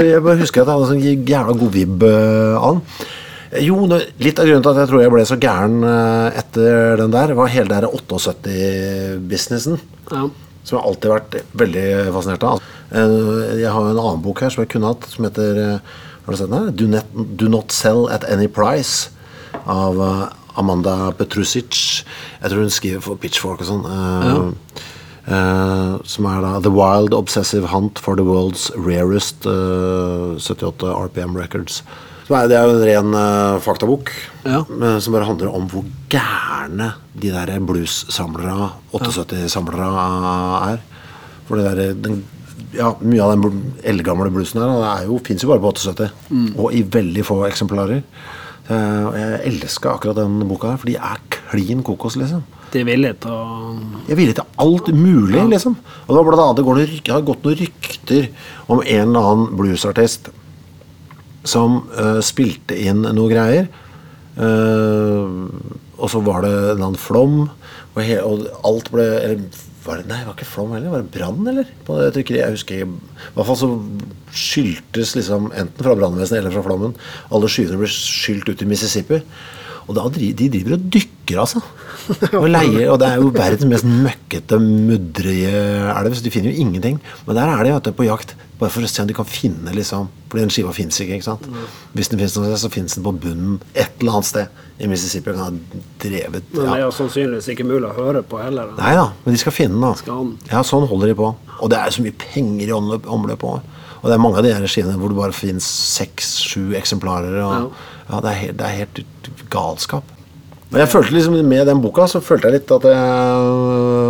jeg 0.07 0.23
bare 0.25 0.39
husker 0.39 0.63
at 0.63 0.71
jeg 0.71 0.77
hadde 0.79 0.87
sånn 0.93 1.27
jævla 1.33 1.57
god 1.59 1.73
vibb 1.75 2.05
eh, 2.07 2.63
den. 2.63 2.79
Jo, 3.65 3.75
litt 3.91 4.39
av 4.41 4.47
grunnen 4.47 4.63
til 4.65 4.71
at 4.71 4.79
jeg 4.81 4.89
tror 4.93 5.03
jeg 5.03 5.13
ble 5.13 5.27
så 5.27 5.37
gæren 5.43 5.75
eh, 5.91 6.39
etter 6.41 6.97
den 7.03 7.13
der, 7.13 7.35
var 7.37 7.51
hele 7.51 7.69
den 7.69 7.85
der 7.85 7.91
78-businessen. 7.99 9.77
Ja. 10.11 10.23
Som 10.65 10.79
jeg 10.79 10.87
alltid 10.87 11.11
har 11.11 11.19
vært 11.19 11.37
veldig 11.61 11.85
fascinert 12.15 12.47
av. 12.47 12.63
Eh, 12.95 13.59
Jeg 13.61 13.69
har 13.75 13.81
jo 13.85 13.91
en 13.93 14.01
annen 14.01 14.23
bok 14.23 14.41
her 14.47 14.55
som 14.55 14.63
jeg 14.63 14.71
kunne 14.73 14.95
hatt, 14.95 15.05
som 15.11 15.27
heter 15.27 15.61
Har 16.25 16.33
du 16.33 16.37
sett 16.37 16.49
den? 16.51 16.71
Do 16.75 16.87
not, 16.89 17.05
Do 17.37 17.49
not 17.49 17.71
Sell 17.71 18.07
at 18.09 18.23
Any 18.25 18.47
Price. 18.47 19.11
Av 19.65 20.01
eh, 20.01 20.23
Amanda 20.59 21.11
Petrusic. 21.17 22.03
Jeg 22.41 22.51
tror 22.51 22.63
hun 22.65 22.73
skriver 22.73 23.03
for 23.03 23.19
Pitchfork 23.21 23.61
og 23.61 23.69
sånn. 23.69 23.85
Uh, 23.85 24.25
ja. 24.25 24.39
uh, 25.29 25.93
som 26.07 26.27
er 26.31 26.41
da 26.45 26.55
The 26.63 26.71
Wild 26.73 27.15
Obsessive 27.17 27.69
Hunt 27.73 28.01
for 28.01 28.17
the 28.17 28.25
World's 28.25 28.69
Rarest 28.79 29.45
uh, 29.49 30.35
78 30.39 30.89
RPM 30.95 31.37
Records. 31.37 31.83
Er, 32.25 32.47
det 32.49 32.57
er 32.57 32.65
jo 32.65 32.77
en 32.79 32.87
ren 32.87 33.15
faktabok 33.61 34.09
Ja. 34.47 34.63
som 34.65 35.13
bare 35.13 35.27
handler 35.27 35.51
om 35.53 35.67
hvor 35.69 35.83
gærne 36.09 36.95
de 37.13 37.29
der 37.29 37.51
blues-samlere, 37.61 38.71
78-samlere, 38.97 39.89
er. 40.71 40.81
For 41.45 41.61
det 41.61 41.67
der, 41.67 41.91
den, 41.93 42.23
ja, 42.77 42.93
mye 43.01 43.23
av 43.23 43.33
den 43.35 43.61
eldgamle 43.87 44.31
bluesen 44.33 44.61
her 44.61 44.83
er 44.91 45.11
fins 45.25 45.43
jo 45.43 45.51
bare 45.51 45.63
på 45.63 45.73
78, 45.73 46.09
og 46.55 46.73
i 46.75 46.83
veldig 46.95 47.25
få 47.25 47.41
eksemplarer. 47.49 48.03
Eh, 48.65 49.01
og 49.05 49.15
jeg 49.19 49.41
elska 49.51 49.93
akkurat 49.93 50.17
den 50.23 50.39
boka 50.49 50.73
her, 50.73 50.79
for 50.81 50.89
de 50.89 50.95
er 50.97 51.21
klin 51.35 51.83
kokos, 51.85 52.17
liksom. 52.17 52.41
De 52.73 52.81
vil 52.83 53.05
å 53.07 53.35
Jeg 54.07 54.15
er 54.15 54.19
villig 54.19 54.35
alt 54.41 54.89
mulig, 54.91 55.43
liksom. 55.51 55.77
Og 56.05 56.09
det 56.09 56.17
var 56.17 56.27
blant 56.27 56.43
annet, 56.43 56.57
det 56.57 56.65
går 56.65 56.79
noen, 56.79 56.97
det 57.05 57.13
har 57.13 57.27
gått 57.27 57.45
noen 57.45 57.59
rykter 57.61 58.27
om 58.67 58.81
en 58.81 59.07
eller 59.09 59.29
annen 59.29 59.55
bluesartist 59.59 60.31
som 61.45 61.83
uh, 61.93 62.19
spilte 62.25 62.73
inn 62.73 63.05
noe 63.05 63.29
greier. 63.29 63.69
Uh, 64.35 65.45
og 65.95 66.09
så 66.11 66.19
var 66.25 66.41
det 66.43 66.51
en 66.51 66.71
eller 66.73 66.87
annen 66.89 66.99
flom, 66.99 67.37
og, 67.93 68.01
og 68.25 68.47
alt 68.67 68.91
ble 68.91 69.05
eller, 69.21 69.45
var 69.85 70.01
det, 70.01 70.07
Nei, 70.09 70.19
det 70.21 70.27
var 70.29 70.37
ikke 70.37 70.49
flom 70.49 70.73
heller. 70.75 70.91
Var 70.93 71.03
det 71.03 71.13
brann, 71.13 71.49
eller? 71.51 71.69
På 71.87 71.99
det 71.99 72.13
trykkeriet? 72.15 72.43
Jeg 72.43 72.55
husker. 72.57 72.85
I 72.85 73.35
hvert 73.35 73.49
fall 73.49 73.59
så 73.59 73.69
skyldtes 74.35 75.13
liksom 75.17 75.51
enten 75.53 75.85
fra 75.85 75.95
brannvesenet 75.97 76.41
eller 76.41 76.55
fra 76.55 76.63
flommen 76.65 76.95
alle 77.33 77.49
skyene 77.51 77.77
ble 77.79 77.89
skylt 77.91 78.49
ut 78.49 78.63
i 78.65 78.69
Mississippi. 78.69 79.21
Og 79.85 79.93
da, 79.93 80.05
de 80.09 80.49
driver 80.49 80.79
og 80.79 80.85
dykker, 80.93 81.37
altså. 81.43 81.61
Og 82.41 82.47
leier, 82.49 82.87
og 82.89 82.97
det 83.01 83.09
er 83.09 83.21
jo 83.21 83.29
verdens 83.33 83.67
mest 83.69 83.85
møkkete, 83.85 84.57
mudrige 84.61 85.51
elv, 85.93 86.15
så 86.17 86.25
de 86.25 86.33
finner 86.33 86.49
jo 86.51 86.63
ingenting. 86.65 86.97
Men 87.27 87.37
der 87.37 87.51
er 87.53 87.61
de 87.65 87.75
vet 87.75 87.89
du, 87.89 87.93
på 87.97 88.07
jakt, 88.07 88.33
bare 88.59 88.71
for 88.71 88.85
å 88.85 88.89
se 88.89 89.03
om 89.03 89.09
de 89.09 89.15
kan 89.17 89.27
finne 89.27 89.73
liksom 89.75 90.07
For 90.31 90.39
den 90.39 90.51
skiva 90.53 90.71
fins 90.75 90.97
ikke, 91.01 91.17
ikke 91.17 91.27
sant. 91.27 91.47
Hvis 91.95 92.09
den 92.11 92.21
fins 92.21 92.35
noe 92.37 92.47
sted, 92.47 92.61
så 92.63 92.71
fins 92.71 92.95
den 92.95 93.05
på 93.05 93.13
bunnen 93.25 93.57
et 93.73 93.99
eller 93.99 94.17
annet 94.19 94.29
sted 94.29 94.63
i 94.79 94.89
Mississippi. 94.91 95.31
og 95.31 95.37
Den 95.37 95.43
har 95.43 95.83
drevet 96.03 96.49
Men 96.53 96.61
det 96.61 96.73
er 96.77 96.83
jo 96.85 96.91
sannsynligvis 96.95 97.51
ikke 97.53 97.67
mulig 97.67 97.89
å 97.89 97.93
høre 97.95 98.23
på 98.23 98.39
heller. 98.41 98.73
Nei 98.79 98.95
da, 98.97 99.09
men 99.23 99.35
de 99.35 99.43
skal 99.43 99.55
finne 99.55 99.79
den. 99.79 99.99
Skal? 100.01 100.33
Ja, 100.51 100.63
sånn 100.67 100.87
holder 100.89 101.11
de 101.11 101.17
på. 101.19 101.31
Og 101.59 101.71
det 101.71 101.79
er 101.79 101.95
så 101.95 102.03
mye 102.03 102.15
penger 102.19 102.67
i 102.67 102.75
omløp, 102.75 103.07
omløp 103.11 103.47
også. 103.47 103.75
Og 104.01 104.11
det 104.11 104.17
er 104.17 104.21
mange 104.21 104.37
av 104.37 104.45
de 104.45 104.51
her 104.53 104.69
skivene 104.69 104.99
hvor 105.01 105.09
det 105.09 105.17
bare 105.17 105.33
fins 105.33 105.65
seks-sju 105.95 106.75
eksemplarer. 106.77 107.39
Og, 107.41 107.71
ja. 108.05 108.19
det, 108.21 108.33
er 108.33 108.41
helt, 108.43 108.59
det 108.59 108.67
er 108.67 108.75
helt 108.83 109.01
galskap. 109.53 110.11
Men 110.69 110.83
jeg 110.83 110.91
følte 110.91 111.13
liksom 111.15 111.37
med 111.47 111.67
den 111.69 111.81
boka 111.81 112.05
så 112.09 112.19
følte 112.25 112.49
jeg 112.49 112.59
litt 112.59 112.71
at 112.75 112.85
jeg 112.89 114.04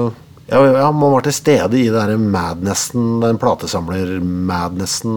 ja, 0.46 0.60
ja, 0.62 0.92
man 0.94 1.12
var 1.16 1.26
til 1.26 1.34
stede 1.34 1.80
i 1.80 1.90
den 1.90 2.28
madnessen, 2.30 3.20
den 3.24 3.40
platesamler-madnessen 3.42 5.16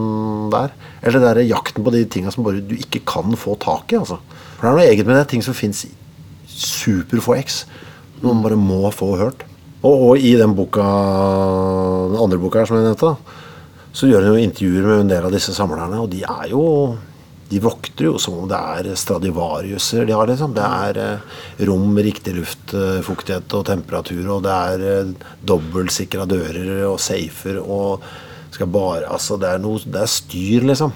der. 0.55 0.73
Eller 1.03 1.19
den 1.19 1.29
der 1.29 1.51
jakten 1.51 1.85
på 1.85 1.93
de 1.93 2.07
tinga 2.09 2.33
som 2.33 2.47
bare 2.47 2.65
du 2.65 2.75
ikke 2.79 3.05
kan 3.05 3.37
få 3.37 3.59
tak 3.61 3.93
i. 3.93 4.01
altså. 4.01 4.17
For 4.57 4.65
det 4.65 4.71
er 4.71 4.79
noe 4.79 4.87
eget 4.89 5.07
med 5.07 5.19
det. 5.21 5.27
Ting 5.35 5.45
som 5.45 5.57
fins 5.57 5.85
superfå 6.49 7.37
X. 7.43 7.67
Noe 8.23 8.33
man 8.33 8.47
bare 8.47 8.57
må 8.57 8.89
få 8.95 9.13
hørt. 9.21 9.45
Og, 9.83 9.93
og 10.09 10.19
i 10.19 10.33
den 10.41 10.57
boka, 10.59 10.87
den 12.11 12.19
andre 12.19 12.41
boka 12.41 12.63
her 12.63 12.71
som 12.71 12.81
jeg 12.81 12.89
nevnte, 12.89 13.13
så 13.95 14.09
gjør 14.09 14.25
hun 14.27 14.33
jo 14.33 14.47
intervjuer 14.49 14.89
med 14.89 15.05
en 15.05 15.13
del 15.13 15.29
av 15.29 15.35
disse 15.35 15.55
samlerne, 15.55 16.01
og 16.03 16.11
de 16.13 16.25
er 16.25 16.51
jo 16.51 16.63
de 17.49 17.61
vokter 17.65 18.09
jo 18.11 18.19
som 18.21 18.37
om 18.43 18.49
det 18.51 18.59
er 18.59 18.97
Stradivariuser 18.99 20.05
de 20.09 20.15
har, 20.17 20.29
liksom. 20.29 20.53
Det 20.57 20.65
er 20.65 21.01
eh, 21.01 21.37
rom 21.69 21.87
med 21.95 22.05
riktig 22.09 22.35
luftfuktighet 22.37 23.55
og 23.57 23.67
temperatur, 23.71 24.25
og 24.35 24.43
det 24.45 24.57
er 24.57 24.85
eh, 24.93 25.13
dobbeltsikra 25.49 26.27
dører 26.29 26.85
og 26.91 26.99
safer 27.01 27.61
og 27.63 28.05
skal 28.53 28.69
bare 28.73 29.09
Altså, 29.09 29.37
det 29.41 29.49
er 29.49 29.63
noe 29.63 29.81
Det 29.85 30.01
er 30.03 30.11
styr, 30.13 30.67
liksom. 30.69 30.93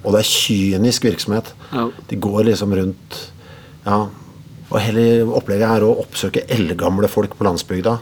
Og 0.00 0.14
det 0.14 0.22
er 0.22 0.30
kynisk 0.30 1.04
virksomhet. 1.04 1.52
Ja. 1.72 1.88
De 2.08 2.16
går 2.16 2.48
liksom 2.48 2.74
rundt 2.76 3.20
Ja. 3.84 4.06
Og 4.70 4.78
hele 4.78 5.26
opplegget 5.34 5.66
er 5.66 5.82
å 5.82 5.96
oppsøke 5.98 6.44
eldgamle 6.54 7.08
folk 7.10 7.32
på 7.34 7.44
landsbygda. 7.44 7.96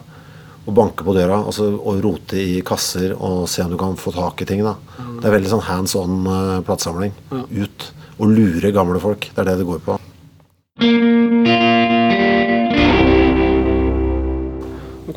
Og 0.68 0.74
banke 0.76 1.04
på 1.06 1.14
døra 1.16 1.38
og, 1.48 1.56
og 1.80 2.02
rote 2.04 2.36
i 2.36 2.58
kasser 2.66 3.14
og 3.16 3.46
se 3.48 3.64
om 3.64 3.72
du 3.72 3.78
kan 3.80 3.96
få 3.96 4.12
tak 4.12 4.42
i 4.44 4.48
ting. 4.48 4.60
da 4.66 4.76
Det 5.18 5.24
er 5.24 5.38
veldig 5.38 5.54
sånn 5.54 5.64
hands 5.64 5.96
on 5.96 6.26
uh, 6.28 6.58
platesamling. 6.66 7.14
Ut 7.32 7.88
og 8.18 8.34
lure 8.34 8.74
gamle 8.74 9.00
folk. 9.00 9.30
Det 9.32 9.40
er 9.40 9.48
det 9.48 9.60
det 9.62 9.68
går 9.68 9.80
på. 9.86 9.98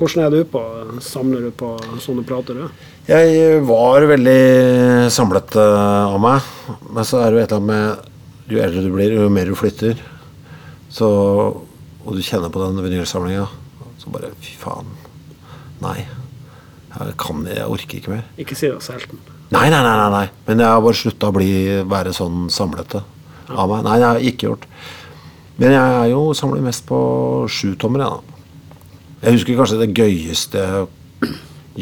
Hvordan 0.01 0.23
er 0.25 0.31
du 0.33 0.39
på 0.49 0.61
Samler 1.05 1.43
du 1.45 1.51
på 1.53 1.75
sånne 2.01 2.23
plater? 2.25 2.57
du? 2.57 2.87
Jeg 3.09 3.59
var 3.67 4.05
veldig 4.09 5.11
samlet 5.13 5.55
eh, 5.61 6.13
av 6.13 6.17
meg. 6.21 6.47
Men 6.89 7.05
så 7.05 7.21
er 7.21 7.29
det 7.29 7.37
jo 7.37 7.43
et 7.43 7.53
eller 7.53 7.61
annet 7.61 7.69
med 7.69 8.51
Jo 8.51 8.63
eldre 8.65 8.83
du 8.85 8.89
blir, 8.95 9.13
jo 9.17 9.29
mer 9.33 9.49
du 9.49 9.57
flytter. 9.57 10.01
Så, 10.91 11.07
og 11.07 12.17
du 12.17 12.21
kjenner 12.25 12.51
på 12.53 12.61
den 12.65 12.81
vinylsamlinga. 12.81 13.45
Så 14.01 14.13
bare 14.13 14.33
Fy 14.41 14.57
faen. 14.61 15.00
Nei. 15.81 16.07
Jeg 16.91 17.13
kan 17.21 17.45
Jeg 17.47 17.67
orker 17.71 17.97
ikke 17.99 18.15
mer. 18.15 18.25
Ikke 18.41 18.57
si 18.57 18.67
det 18.67 18.75
er 18.77 18.83
selten. 18.85 19.21
Nei, 19.51 19.67
nei, 19.71 19.81
nei, 19.83 20.09
nei. 20.11 20.25
Men 20.47 20.63
jeg 20.63 20.71
har 20.71 20.81
bare 20.83 20.95
slutta 20.95 21.29
å 21.31 21.35
bli, 21.35 21.51
være 21.91 22.13
sånn 22.15 22.45
samlete 22.51 23.01
av 23.51 23.67
meg. 23.67 23.83
Nei, 23.83 23.97
det 23.99 24.07
har 24.07 24.19
jeg 24.19 24.33
ikke 24.33 24.47
gjort. 24.47 24.67
Men 25.59 25.75
jeg 25.75 25.95
er 25.99 26.09
jo 26.13 26.21
samler 26.37 26.63
mest 26.63 26.85
på 26.87 26.99
sjutommere, 27.51 28.07
da. 28.07 28.37
Jeg 29.21 29.35
husker 29.37 29.59
kanskje 29.59 29.81
det 29.83 29.91
gøyeste 29.93 30.61
jeg 30.63 31.35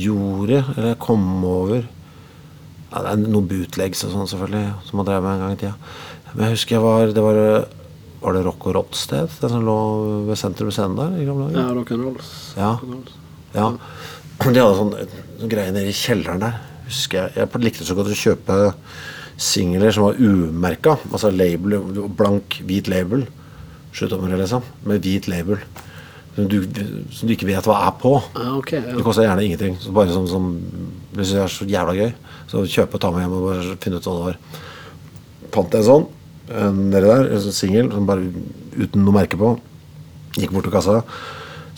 gjorde, 0.03 0.63
eller 0.75 0.89
jeg 0.91 0.99
kom 1.01 1.23
over 1.47 1.79
ja, 1.79 3.03
Det 3.05 3.11
er 3.13 3.21
noen 3.21 3.47
bootlegs 3.47 4.01
og 4.07 4.11
sånn, 4.15 4.27
selvfølgelig, 4.27 4.73
som 4.89 4.99
man 4.99 5.07
drev 5.07 5.23
med 5.23 5.37
en 5.37 5.43
gang 5.45 5.53
i 5.55 5.59
tida. 5.61 5.93
Men 6.33 6.43
jeg 6.47 6.57
husker 6.57 6.75
jeg 6.75 6.83
var 6.83 7.13
Det 7.13 7.23
var, 7.23 7.39
var 8.25 8.35
det 8.35 8.43
Rock 8.49 8.67
og 8.69 8.75
Roll-sted? 8.79 9.37
Den 9.39 9.53
som 9.53 9.65
lå 9.65 9.77
ved 10.27 10.41
Sentrum 10.41 10.73
Scene 10.73 10.97
der? 10.97 11.15
i 11.21 11.27
gamle 11.29 11.47
dager? 11.47 11.61
Ja, 11.61 11.77
rock'n'roll. 11.77 12.19
Ja. 12.57 12.73
Ja. 13.55 13.71
De 14.39 14.47
hadde 14.61 14.77
sånn, 14.77 14.93
sånn 15.39 15.51
greie 15.51 15.71
nede 15.75 15.91
i 15.91 15.95
kjelleren 15.95 16.39
der. 16.43 16.59
Husker 16.89 17.29
Jeg 17.35 17.47
Jeg 17.53 17.63
likte 17.63 17.85
så 17.87 17.95
godt 17.97 18.11
å 18.13 18.17
kjøpe 18.17 18.73
singler 19.39 19.91
som 19.95 20.03
var 20.09 20.19
umerka. 20.19 20.97
Altså 21.11 21.31
label, 21.31 21.79
blank, 22.15 22.59
hvit 22.67 22.87
label. 22.91 23.27
Sjutommere, 23.95 24.37
liksom. 24.39 24.63
Med 24.85 25.01
hvit 25.03 25.27
label. 25.31 25.59
Som 26.35 26.47
du, 26.47 26.61
som 27.11 27.27
du 27.27 27.33
ikke 27.35 27.47
vet 27.49 27.65
hva 27.67 27.81
er 27.87 27.95
på. 27.99 28.13
Ja. 28.35 28.59
Det 28.69 28.97
Ja. 28.97 29.03
koster 29.03 29.23
gjerne 29.23 29.43
ingenting. 29.43 29.77
Så 29.79 29.91
bare 29.91 30.07
sånn 30.13 30.27
som 30.29 30.61
Hvis 31.15 31.31
det 31.33 31.41
er 31.41 31.47
så 31.47 31.65
jævla 31.65 31.95
gøy, 31.97 32.13
så 32.47 32.63
kjøpe 32.63 32.93
og 32.95 33.01
ta 33.01 33.11
med 33.11 33.21
hjem 33.23 33.33
og 33.33 33.43
bare 33.49 33.77
finne 33.81 33.97
ut 33.97 34.03
hva 34.05 34.13
det 34.15 34.25
var. 34.25 34.37
Fant 35.51 35.71
jeg 35.71 35.81
en 35.81 35.89
sånn 35.89 36.07
nedi 36.89 37.01
der, 37.01 37.33
en 37.33 37.41
sånn 37.41 37.51
singel 37.53 37.89
bare 38.05 38.31
uten 38.77 39.03
noe 39.03 39.13
merke 39.13 39.35
på. 39.37 39.59
Gikk 40.37 40.51
bort 40.51 40.63
til 40.63 40.71
kassa. 40.71 41.03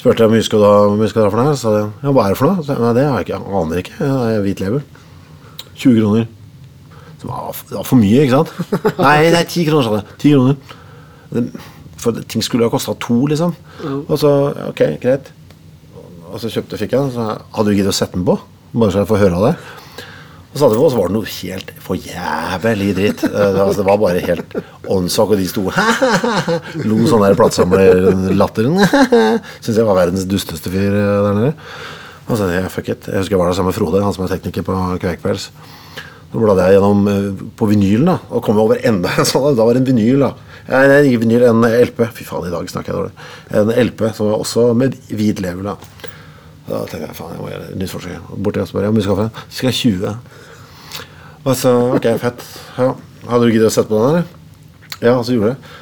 Spurte 0.01 0.25
jeg 0.25 0.33
mye 0.33 0.41
skal 0.41 0.57
du 0.57 0.65
ha 0.65 1.29
for 1.29 1.37
noe. 1.37 1.53
Så 1.53 1.61
sa 1.61 1.71
de 1.75 1.81
ja, 1.85 2.09
hva 2.09 2.23
er 2.25 2.33
det 2.33 2.37
for 2.39 2.49
noe? 2.49 2.63
Så, 2.65 2.73
jeg, 2.73 2.81
Nei, 2.81 2.93
det 2.97 3.03
har 3.05 3.19
jeg 3.19 3.27
ikke. 3.27 3.37
Jeg 3.37 3.57
aner 3.59 3.81
ikke. 3.83 3.97
Det 3.99 4.31
er 4.31 4.45
hvit 4.47 4.63
label. 4.63 4.79
20 5.77 5.99
kroner. 5.99 6.23
Så 7.21 7.27
det 7.27 7.75
var, 7.77 7.85
for 7.85 7.99
mye, 8.01 8.23
ikke 8.23 8.39
sant? 8.39 8.79
Nei, 9.05 9.17
det 9.27 9.37
er 9.43 9.45
10 9.45 9.67
kroner, 9.67 9.85
sa 9.85 9.99
det. 9.99 10.15
10 10.23 10.33
kroner. 10.33 11.67
For 12.01 12.23
ting 12.33 12.41
skulle 12.41 12.65
ha 12.65 12.73
kosta 12.73 12.95
to, 12.97 13.19
liksom. 13.29 13.53
Og 14.01 14.17
så 14.17 14.31
ok, 14.71 14.81
greit. 15.03 15.29
Og 16.31 16.41
så 16.41 16.49
kjøpte 16.49 16.81
fikk 16.81 16.97
jeg 16.97 17.05
den. 17.05 17.13
Så 17.13 17.27
hadde 17.37 17.69
du 17.69 17.77
giddet 17.77 17.93
å 17.93 17.99
sette 17.99 18.17
den 18.17 18.25
på? 18.25 18.39
Bare 18.73 18.89
så 18.89 19.03
jeg 19.03 19.11
får 19.11 19.21
høre 19.27 19.37
av 19.37 19.47
det. 19.51 19.53
Og 20.51 20.73
vi 20.73 20.79
var 20.97 21.07
det 21.07 21.15
noe 21.15 21.29
helt 21.31 21.69
for 21.79 21.95
jævlig 21.95 22.89
dritt. 22.97 23.21
Altså, 23.23 23.77
det 23.79 23.85
var 23.87 23.99
bare 24.01 24.23
helt 24.25 24.55
åndssvak, 24.91 25.31
og 25.31 25.39
de 25.39 25.47
sto 25.47 25.63
Lo 26.89 26.97
sånn 27.07 27.23
der 27.23 27.37
platesamlerlatteren. 27.39 28.75
Syns 29.63 29.79
jeg 29.79 29.87
var 29.87 29.95
verdens 30.01 30.27
dusteste 30.27 30.73
fyr 30.73 30.91
eh, 30.91 31.21
der 31.23 31.37
nede. 31.37 31.53
Og 32.27 32.35
så 32.35 32.49
yeah, 32.51 32.67
fuck 32.71 32.91
it. 32.91 33.07
Jeg 33.07 33.23
husker 33.23 33.37
jeg 33.37 33.41
var 33.41 33.51
der 33.51 33.57
sammen 33.57 33.71
med 33.71 33.79
Frode, 33.79 34.03
han 34.03 34.15
som 34.15 34.27
er 34.27 34.33
tekniker 34.33 34.67
på 34.67 34.75
Quakebells. 35.01 35.49
Så 36.31 36.39
bladde 36.39 36.67
jeg 36.67 36.77
gjennom 36.77 37.07
eh, 37.11 37.43
på 37.55 37.71
vinylen 37.71 38.11
da, 38.11 38.19
og 38.31 38.43
kom 38.43 38.59
over 38.59 38.83
enda 38.87 39.11
en 39.19 39.27
sånn. 39.27 39.53
Da 39.55 39.67
var 39.67 39.79
det 39.79 39.85
en 39.85 39.91
vinyl. 39.93 40.27
da. 40.27 40.33
Nei, 40.67 41.01
ikke 41.09 41.23
vinyl, 41.25 41.47
en 41.47 41.63
LP. 41.63 42.09
Fy 42.19 42.27
faen, 42.27 42.51
i 42.51 42.53
dag 42.53 42.67
snakker 42.71 42.91
jeg 42.91 42.99
dårlig. 42.99 43.29
En 43.55 43.71
LP 43.87 44.09
som 44.19 44.33
var 44.33 44.43
også 44.43 44.73
med 44.75 44.99
hvit 45.15 45.39
level. 45.43 45.71
da. 45.71 46.11
Da 46.71 46.81
tenkte 46.87 47.07
jeg 47.09 47.17
faen, 47.17 47.33
jeg 47.35 47.41
må 47.43 47.49
gjøre 47.51 47.65
et 47.67 47.79
nytt 47.81 47.91
forsøk. 47.91 48.29
Borti 48.45 48.61
og 48.63 48.69
spør 48.69 48.85
jeg 48.87 48.93
om 48.93 48.99
vi 48.99 49.03
skal 49.03 49.17
få 49.19 49.25
Skal 49.51 49.67
jeg 49.71 49.75
ha 49.75 50.15
20? 50.15 50.15
Og 51.41 51.55
så, 51.57 51.71
ok, 51.97 52.07
fett. 52.21 52.43
Ja. 52.77 52.91
Hadde 53.27 53.47
du 53.47 53.51
giddet 53.51 53.67
å 53.67 53.73
sette 53.75 53.89
på 53.91 53.99
den, 53.99 54.07
eller? 54.21 54.23
Ja, 55.01 55.15
så 55.25 55.33
gjorde 55.35 55.51
jeg 55.51 55.57
det. 55.57 55.77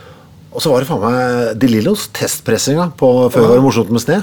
Og 0.49 0.63
så 0.63 0.71
var 0.73 0.81
det 0.81 0.87
faen 0.89 1.03
meg 1.03 1.59
De 1.61 1.67
Lillos 1.69 2.07
testpressinga 2.15 2.87
på 2.97 3.09
før 3.29 3.43
det 3.45 3.49
var 3.51 3.61
morsomt 3.67 3.91
med 3.93 4.01
sne. 4.01 4.21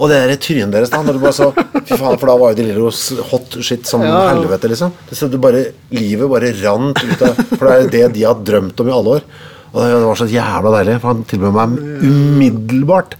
Og 0.00 0.08
det 0.10 0.16
der 0.24 0.38
trynet 0.42 0.72
deres 0.74 0.90
da 0.92 1.00
når 1.04 1.16
du 1.18 1.22
bare 1.22 1.34
så, 1.36 1.48
Fy 1.86 1.94
faen, 1.98 2.18
for 2.18 2.26
da 2.30 2.34
var 2.40 2.52
jo 2.52 2.58
De 2.60 2.66
Lillos 2.70 3.02
hot 3.30 3.58
shit 3.66 3.86
som 3.86 4.02
Ja. 4.06 4.24
helvete, 4.32 4.70
liksom. 4.72 4.94
Det 5.10 5.40
bare, 5.42 5.62
Livet 5.94 6.30
bare 6.30 6.50
rant 6.64 6.98
ut 7.04 7.22
av 7.28 7.38
For 7.52 7.66
det 7.68 7.76
er 7.76 7.94
det 7.94 8.04
de 8.16 8.26
har 8.26 8.42
drømt 8.42 8.80
om 8.82 8.90
i 8.90 8.96
alle 8.96 9.16
år. 9.20 9.28
Og 9.70 9.78
det 9.86 10.02
var 10.08 10.18
så 10.18 10.26
jævla 10.30 10.72
deilig. 10.78 10.96
For 11.02 11.12
han 11.12 11.22
tilbød 11.30 11.54
meg 11.54 11.78
umiddelbart 12.10 13.14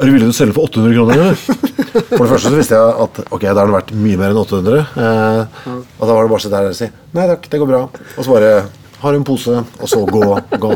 Er 0.00 0.08
du 0.08 0.14
villig 0.14 0.30
til 0.30 0.32
å 0.32 0.38
selge 0.38 0.56
for 0.56 0.64
800 0.70 0.94
kroner, 0.96 1.18
eller? 1.20 1.40
For 2.16 2.22
det 2.24 2.30
første 2.30 2.48
så 2.48 2.56
visste 2.56 2.76
jeg 2.78 2.92
at 3.04 3.18
ok, 3.26 3.42
da 3.42 3.56
har 3.58 3.66
den 3.68 3.74
vært 3.74 3.90
mye 4.00 4.18
mer 4.20 4.32
enn 4.32 4.38
800. 4.40 4.78
Eh, 4.96 5.72
og 5.98 6.04
da 6.06 6.14
var 6.14 6.24
det 6.24 6.30
bare 6.32 6.44
så 6.44 6.52
der 6.52 6.68
og 6.70 6.76
si 6.78 6.86
nei 7.16 7.26
takk, 7.28 7.48
det 7.52 7.60
går 7.60 7.68
bra. 7.68 7.80
Og 8.14 8.24
så 8.24 8.32
bare 8.32 8.52
har 9.00 9.12
du 9.12 9.18
en 9.18 9.26
pose, 9.26 9.56
og 9.56 9.90
så 9.90 10.00
gå. 10.08 10.22
gå. 10.62 10.70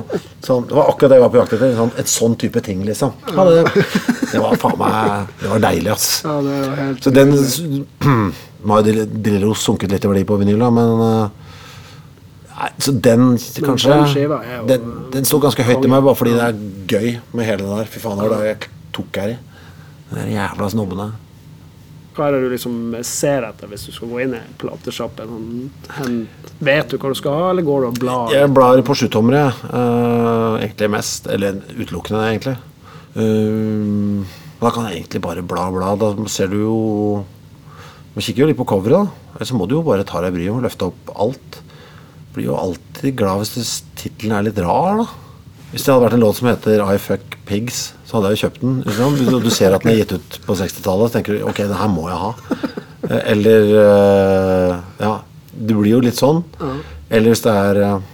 Sånn, 0.44 0.66
det 0.68 0.76
var 0.76 0.90
akkurat 0.90 1.12
det 1.12 1.18
jeg 1.18 1.24
var 1.24 1.32
på 1.32 1.40
jakt 1.40 1.54
etter. 1.56 1.72
Sånn, 1.78 1.94
et 2.00 2.10
sånn 2.10 2.36
type 2.40 2.62
ting, 2.64 2.82
liksom. 2.88 3.14
Ja, 3.30 3.46
det, 3.48 3.86
det 4.32 4.42
var 4.42 4.60
faen 4.60 4.76
meg 4.80 5.32
Det 5.42 5.52
var 5.54 5.64
deilig, 5.68 5.92
ass. 5.94 6.08
Ja, 6.24 6.36
det 6.44 6.58
var 6.58 6.76
helt 6.82 7.08
Så 7.08 7.14
den 7.14 7.34
Nå 8.64 8.76
har 8.78 8.84
Drillo 8.84 9.52
sunket 9.56 9.92
litt 9.92 10.04
i 10.04 10.12
verdi 10.12 10.24
på 10.28 10.40
vinyl, 10.40 10.60
da, 10.60 10.70
men 10.72 11.04
eh, 11.08 11.42
Nei, 12.54 12.70
så 12.80 12.92
den 13.02 13.34
kanskje 13.66 13.96
den, 14.68 14.92
den 15.12 15.26
sto 15.26 15.40
ganske 15.42 15.64
høyt 15.66 15.84
i 15.84 15.90
meg 15.90 16.04
bare 16.06 16.16
fordi 16.16 16.36
det 16.36 16.44
er 16.46 16.60
gøy 16.94 17.08
med 17.34 17.48
hele 17.48 17.64
det 17.64 17.80
der. 17.80 17.88
Fy 17.90 18.02
faen, 18.04 18.20
det 18.20 18.28
var 18.28 18.36
da 18.38 18.46
jeg 18.46 18.73
tok 18.94 19.20
i. 19.24 19.34
De 20.10 20.16
der 20.18 20.32
jævla 20.34 20.70
snobbene. 20.72 21.10
Hva 22.14 22.28
er 22.28 22.36
det 22.36 22.44
du 22.44 22.52
liksom 22.52 22.74
ser 23.06 23.42
etter 23.48 23.70
hvis 23.70 23.88
du 23.88 23.94
skal 23.94 24.10
gå 24.12 24.20
inn 24.22 24.36
i 24.38 24.42
platesjappen? 24.60 25.32
Vet 26.62 26.92
du 26.92 26.98
hva 27.00 27.10
du 27.10 27.18
skal 27.18 27.34
ha, 27.40 27.48
eller 27.50 27.66
går 27.66 27.82
du 27.82 27.88
og 27.88 27.98
blar? 27.98 28.30
Jeg 28.34 28.52
blar 28.54 28.82
på 28.86 28.94
sjutommere, 29.00 29.48
jeg. 29.48 29.72
Eh, 29.80 30.60
egentlig 30.68 30.90
mest. 30.94 31.26
Eller 31.34 31.58
utelukkende, 31.74 32.22
egentlig. 32.28 32.54
Uh, 33.14 34.26
da 34.58 34.70
kan 34.74 34.88
jeg 34.88 35.00
egentlig 35.00 35.22
bare 35.26 35.42
bla, 35.46 35.66
bla. 35.74 35.92
Da 35.98 36.14
ser 36.30 36.50
du 36.50 36.56
jo 36.58 36.78
Man 38.14 38.22
kikker 38.22 38.44
jo 38.44 38.48
litt 38.50 38.58
på 38.58 38.66
coveret, 38.70 39.10
da. 39.10 39.34
Eller 39.34 39.50
så 39.50 39.58
må 39.58 39.66
du 39.66 39.74
jo 39.74 39.84
bare 39.86 40.06
ta 40.06 40.22
deg 40.22 40.36
bryet 40.36 40.54
og 40.54 40.62
løfte 40.62 40.86
opp 40.92 41.10
alt. 41.18 41.58
Blir 42.34 42.46
jo 42.52 42.58
alltid 42.58 43.18
glad 43.18 43.42
hvis 43.42 43.80
tittelen 43.98 44.36
er 44.38 44.46
litt 44.46 44.60
rar, 44.62 45.02
da. 45.02 45.23
Hvis 45.74 45.82
det 45.82 45.90
hadde 45.90 46.04
vært 46.04 46.14
en 46.14 46.22
låt 46.22 46.36
som 46.38 46.46
heter 46.46 46.80
I 46.86 46.98
Fuck 47.02 47.32
Pigs, 47.48 47.78
så 48.06 48.16
hadde 48.20 48.28
jeg 48.30 48.36
jo 48.38 48.42
kjøpt 48.44 48.60
den. 48.62 48.74
Liksom. 48.86 49.14
Hvis 49.18 49.42
Du 49.42 49.50
ser 49.50 49.74
at 49.74 49.82
den 49.82 49.90
er 49.90 49.96
gitt 50.04 50.12
ut 50.14 50.36
på 50.46 50.54
60-tallet, 50.60 51.10
så 51.10 51.16
tenker 51.16 51.34
du 51.34 51.46
ok, 51.50 51.62
det 51.66 51.78
her 51.80 51.90
må 51.90 52.04
jeg 52.12 52.20
ha. 52.20 52.30
Eh, 53.10 53.22
Eller 53.34 53.66
eh, 53.82 54.74
Ja, 55.02 55.14
det 55.50 55.74
blir 55.74 55.96
jo 55.96 56.02
litt 56.04 56.20
sånn. 56.20 56.44
Eller 57.10 57.34
hvis 57.34 57.42
det 57.42 57.52
er 57.52 57.80
eh, 57.82 58.06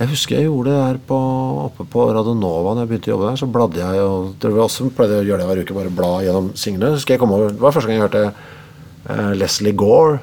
Jeg 0.00 0.10
husker 0.10 0.36
jeg 0.40 0.48
gjorde 0.48 0.74
det 0.74 0.80
der 0.82 0.98
på, 1.06 1.20
oppe 1.68 1.86
på 1.94 2.08
Radionova 2.10 2.74
da 2.74 2.82
jeg 2.82 2.90
begynte 2.90 3.12
å 3.12 3.14
jobbe 3.14 3.30
der. 3.30 3.38
Så 3.44 3.50
bladde 3.54 3.78
jeg 3.84 4.02
og 4.02 4.34
Det 4.42 4.50
var 4.56 4.66
også 4.66 4.90
pleide 4.98 5.20
jeg 5.20 5.28
å 5.28 5.30
gjøre 5.30 5.44
det 5.44 5.48
hver 5.52 5.62
uke, 5.62 5.78
bare 5.78 5.94
bla 6.02 6.10
gjennom 6.26 6.50
singlene. 6.58 6.98
Så 6.98 7.06
skal 7.06 7.14
jeg 7.14 7.22
komme 7.22 7.38
over 7.38 7.54
Det 7.54 7.62
var 7.62 7.78
første 7.78 7.92
gang 7.92 8.00
jeg 8.00 8.08
hørte 8.08 9.36
Leslie 9.38 9.72
Gore, 9.78 10.18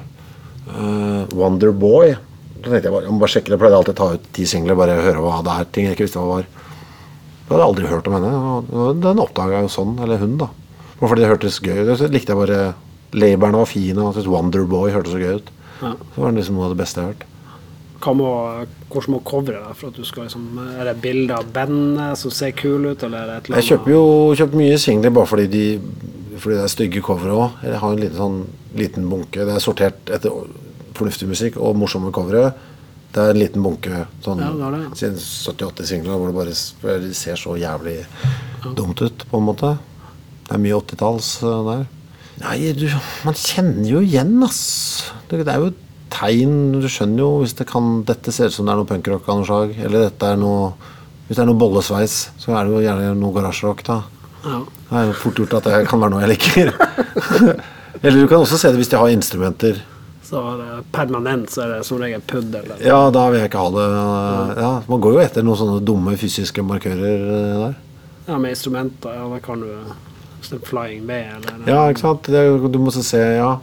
eh, 0.70 1.24
Wonder 1.34 1.72
Boy. 1.72 2.12
Da 2.60 2.68
tenkte 2.68 2.86
jeg 2.88 2.94
bare, 2.94 3.08
jeg 3.08 3.16
må 3.16 3.24
bare 3.24 3.32
sjekke 3.32 3.52
det. 3.52 3.58
Pleide 3.64 3.80
alltid 3.80 3.96
å 3.96 3.98
ta 4.02 4.12
ut 4.14 4.30
ti 4.36 4.46
singler, 4.48 4.76
bare 4.78 5.00
høre 5.00 5.24
hva 5.24 5.40
det 5.46 5.56
er. 5.56 5.68
Ting 5.72 5.88
jeg 5.88 5.96
ikke 5.96 6.06
visste 6.06 6.20
hva 6.22 6.28
det 6.28 6.46
var. 6.46 6.65
Da 7.46 7.54
hadde 7.54 7.66
aldri 7.68 7.90
hørt 7.90 8.08
om 8.10 8.16
henne. 8.18 8.32
og 8.34 9.00
Den 9.02 9.22
oppdaga 9.22 9.60
jeg 9.60 9.68
jo 9.68 9.74
sånn. 9.76 9.94
Eller 10.02 10.18
hun, 10.22 10.36
da. 10.40 10.50
Og 10.98 11.06
fordi 11.06 11.22
det 11.22 11.30
hørtes 11.30 11.60
gøy 11.62 11.84
ut. 11.84 11.94
Så 12.00 12.10
likte 12.10 12.34
jeg 12.34 12.42
bare 12.42 12.74
Laberne 13.16 13.62
var 13.62 13.68
fine, 13.70 14.02
og 14.02 14.16
syntes 14.16 14.28
Wonderboy 14.28 14.90
hørtes 14.92 15.14
så 15.14 15.20
gøy 15.22 15.38
ut. 15.38 15.50
Ja. 15.80 15.92
Så 15.94 16.20
var 16.22 16.32
det 16.32 16.40
liksom 16.40 16.58
noe 16.58 16.66
av 16.66 16.74
det 16.74 16.80
beste 16.82 17.00
jeg 17.00 17.06
har 17.06 17.14
hørt. 17.14 17.26
Hva 18.02 18.12
må, 18.12 18.30
hvordan 18.92 19.14
må 19.14 19.20
coveret 19.24 19.62
være 19.62 19.76
for 19.78 19.88
at 19.88 19.96
du 19.96 20.04
skal 20.04 20.26
liksom 20.26 20.58
Er 20.60 20.84
det 20.84 20.98
bilder 21.00 21.38
av 21.38 21.46
bandet 21.54 22.20
som 22.20 22.32
ser 22.34 22.52
kule 22.52 22.92
ut, 22.92 23.02
eller 23.06 23.22
er 23.22 23.30
det 23.30 23.36
et 23.36 23.48
eller 23.48 23.62
Jeg 23.62 23.68
kjøper 23.70 23.92
jo 23.94 24.02
kjøper 24.36 24.60
mye 24.60 24.76
singler 24.82 25.14
bare 25.16 25.30
fordi, 25.30 25.46
de, 25.54 25.64
fordi 26.42 26.58
det 26.58 26.66
er 26.66 26.74
stygge 26.74 27.04
covere 27.06 27.38
òg. 27.40 27.56
Jeg 27.64 27.80
har 27.82 27.94
en 27.94 28.02
liten, 28.02 28.18
sånn, 28.20 28.38
liten 28.76 29.08
bunke. 29.12 29.46
Det 29.48 29.54
er 29.56 29.64
sortert 29.64 30.12
etter 30.12 30.36
fornuftig 30.96 31.28
musikk 31.30 31.56
og 31.56 31.76
morsomme 31.80 32.12
covere. 32.14 32.50
Det 33.16 33.22
er 33.24 33.32
en 33.32 33.40
liten 33.40 33.62
bunke 33.64 34.02
sånn 34.20 34.42
Ja, 34.44 34.50
det 34.52 34.68
det. 34.74 34.98
siden 35.00 35.14
70-80 35.16 35.86
singler 35.88 36.18
hvor 36.20 36.28
det 36.28 36.36
bare 36.36 36.96
det 37.00 37.14
ser 37.16 37.38
så 37.40 37.54
jævlig 37.56 38.02
dumt 38.76 39.00
ut, 39.00 39.24
på 39.30 39.40
en 39.40 39.46
måte. 39.46 39.70
Det 40.44 40.52
er 40.52 40.60
mye 40.60 40.76
80-talls 40.82 41.30
eh, 41.40 41.62
der. 41.70 41.86
Nei, 42.42 42.56
du, 42.76 42.84
man 43.24 43.38
kjenner 43.40 43.88
jo 43.88 44.02
igjen, 44.04 44.34
ass. 44.44 44.60
Det, 45.30 45.40
det 45.48 45.54
er 45.54 45.64
jo 45.64 45.72
tegn. 46.12 46.58
Du 46.84 46.90
skjønner 46.92 47.24
jo 47.24 47.30
hvis 47.40 47.56
det 47.56 47.66
kan 47.70 48.02
Dette 48.06 48.34
ser 48.36 48.52
ut 48.52 48.58
som 48.58 48.68
det 48.68 48.74
er 48.74 48.82
noe 48.82 48.90
punkrock 48.90 49.32
av 49.32 49.40
noe 49.40 49.48
slag. 49.48 49.72
Eller 49.80 50.10
dette 50.10 50.34
er 50.34 50.36
noe 50.42 50.74
Hvis 51.26 51.38
det 51.38 51.42
er 51.46 51.48
noe 51.48 51.58
bollesveis, 51.58 52.18
så 52.36 52.52
er 52.52 52.68
det 52.68 52.76
jo 52.76 52.84
gjerne 52.84 53.16
noe 53.16 53.34
garasjerock, 53.34 53.80
da. 53.88 54.02
Ja. 54.44 54.60
Det 54.90 55.00
er 55.00 55.08
jo 55.08 55.16
fort 55.24 55.40
gjort 55.40 55.56
at 55.58 55.66
det 55.72 55.80
kan 55.88 56.04
være 56.04 56.12
noe 56.12 56.22
jeg 56.26 56.36
liker. 56.36 56.74
Eller 58.04 58.20
du 58.20 58.28
kan 58.28 58.44
også 58.44 58.60
se 58.60 58.70
det 58.70 58.78
hvis 58.78 58.92
de 58.92 59.00
har 59.00 59.10
instrumenter. 59.10 59.80
Så 60.26 60.40
er 60.58 60.82
permanent, 60.92 61.48
så 61.54 61.62
er 61.62 61.68
det 61.76 61.84
som 61.86 61.98
regel 62.02 62.20
puddel. 62.26 62.64
eller- 62.64 62.82
Ja, 62.84 63.10
da 63.14 63.28
vil 63.30 63.40
jeg 63.40 63.50
ikke 63.50 63.62
ha 63.62 63.70
det. 63.76 64.56
Ja, 64.62 64.82
Man 64.88 65.00
går 65.00 65.12
jo 65.14 65.20
etter 65.22 65.42
noen 65.46 65.56
sånne 65.60 65.84
dumme 65.86 66.16
fysiske 66.18 66.64
markører 66.66 67.14
eh, 67.30 67.58
der. 67.62 67.76
Ja, 68.26 68.38
med 68.42 68.50
instrumenter, 68.56 69.14
ja, 69.14 69.28
da 69.28 69.38
kan 69.38 69.60
du 69.60 69.70
Flying 70.66 71.06
V, 71.06 71.10
eller 71.10 71.66
Ja, 71.66 71.88
ikke 71.90 72.00
sant? 72.02 72.22
Det, 72.24 72.72
du 72.72 72.78
må 72.78 72.90
så 72.94 73.02
se, 73.02 73.18
ja. 73.38 73.58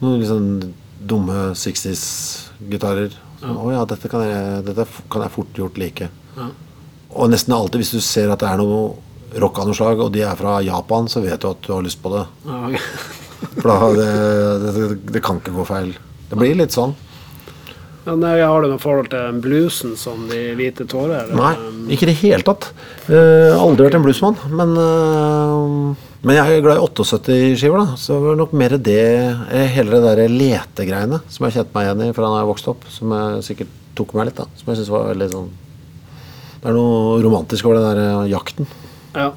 Noen 0.00 0.24
sånn 0.24 0.72
dumme 1.06 1.52
60s-gitarer. 1.54 3.12
Å 3.44 3.70
ja, 3.72 3.84
dette 3.84 4.08
kan 4.10 4.24
jeg, 4.26 4.64
dette 4.66 4.86
kan 5.10 5.22
jeg 5.22 5.30
fort 5.30 5.52
gjort 5.54 5.78
like. 5.78 6.08
Ja. 6.36 6.48
Og 7.14 7.30
nesten 7.30 7.54
alltid 7.54 7.80
hvis 7.82 7.92
du 7.94 8.00
ser 8.00 8.30
at 8.32 8.40
det 8.42 8.48
er 8.50 8.58
noe 8.60 8.94
rock 9.38 9.58
av 9.60 9.66
noe 9.68 9.74
slag, 9.76 10.00
og 10.00 10.12
de 10.12 10.22
er 10.26 10.34
fra 10.36 10.58
Japan, 10.64 11.06
så 11.08 11.22
vet 11.22 11.40
du 11.40 11.48
at 11.50 11.62
du 11.62 11.72
har 11.72 11.82
lyst 11.82 12.00
på 12.02 12.10
det. 12.16 12.26
Ja, 12.46 12.66
ok. 12.68 12.80
For 13.58 13.68
da, 13.70 13.90
det, 13.94 14.08
det, 14.64 14.88
det 15.14 15.22
kan 15.24 15.38
ikke 15.42 15.54
gå 15.56 15.66
feil. 15.68 15.92
Det 16.28 16.38
blir 16.38 16.58
litt 16.58 16.74
sånn. 16.74 16.96
Ja, 18.08 18.14
nei, 18.16 18.38
har 18.40 18.64
du 18.64 18.70
noe 18.70 18.80
forhold 18.80 19.10
til 19.12 19.40
bluesen 19.44 19.90
som 20.00 20.22
De 20.30 20.38
hvite 20.56 20.86
tårer? 20.88 21.28
Nei, 21.36 21.52
ikke 21.92 22.06
i 22.06 22.08
det 22.08 22.20
hele 22.22 22.46
tatt. 22.46 22.70
Eh, 23.04 23.52
aldri 23.52 23.84
vært 23.84 23.98
en 23.98 24.06
bluesmann. 24.06 24.38
Men, 24.48 24.72
eh, 24.80 26.06
men 26.24 26.38
jeg 26.38 26.54
er 26.54 26.64
glad 26.64 26.80
i 26.80 26.86
78-skiver, 26.86 27.82
da. 27.82 27.98
Så 28.00 28.16
det 28.16 28.30
var 28.30 28.38
nok 28.40 28.54
mer 28.56 28.76
det 28.80 29.02
eh, 29.04 29.68
Hele 29.74 29.92
det 29.92 30.00
der 30.06 30.32
letegreiene 30.32 31.20
som 31.28 31.44
jeg 31.46 31.58
kjente 31.58 31.76
meg 31.76 31.84
igjen 31.84 32.06
i 32.06 32.14
fra 32.16 32.30
da 32.32 32.40
jeg 32.40 32.50
vokste 32.54 32.72
opp. 32.72 32.88
Som 32.94 33.12
jeg 33.12 33.44
sikkert 33.50 33.76
tok 34.00 34.16
meg 34.16 34.30
litt, 34.30 34.40
da. 34.40 34.48
Som 34.56 34.72
jeg 34.72 34.80
synes 34.80 34.94
var 34.94 35.10
veldig 35.10 35.28
sånn 35.34 35.52
Det 36.62 36.72
er 36.72 36.78
noe 36.78 37.20
romantisk 37.26 37.68
over 37.68 37.82
den 37.82 37.90
der 37.90 38.02
eh, 38.06 38.30
jakten. 38.32 38.72
Ja. 39.12 39.30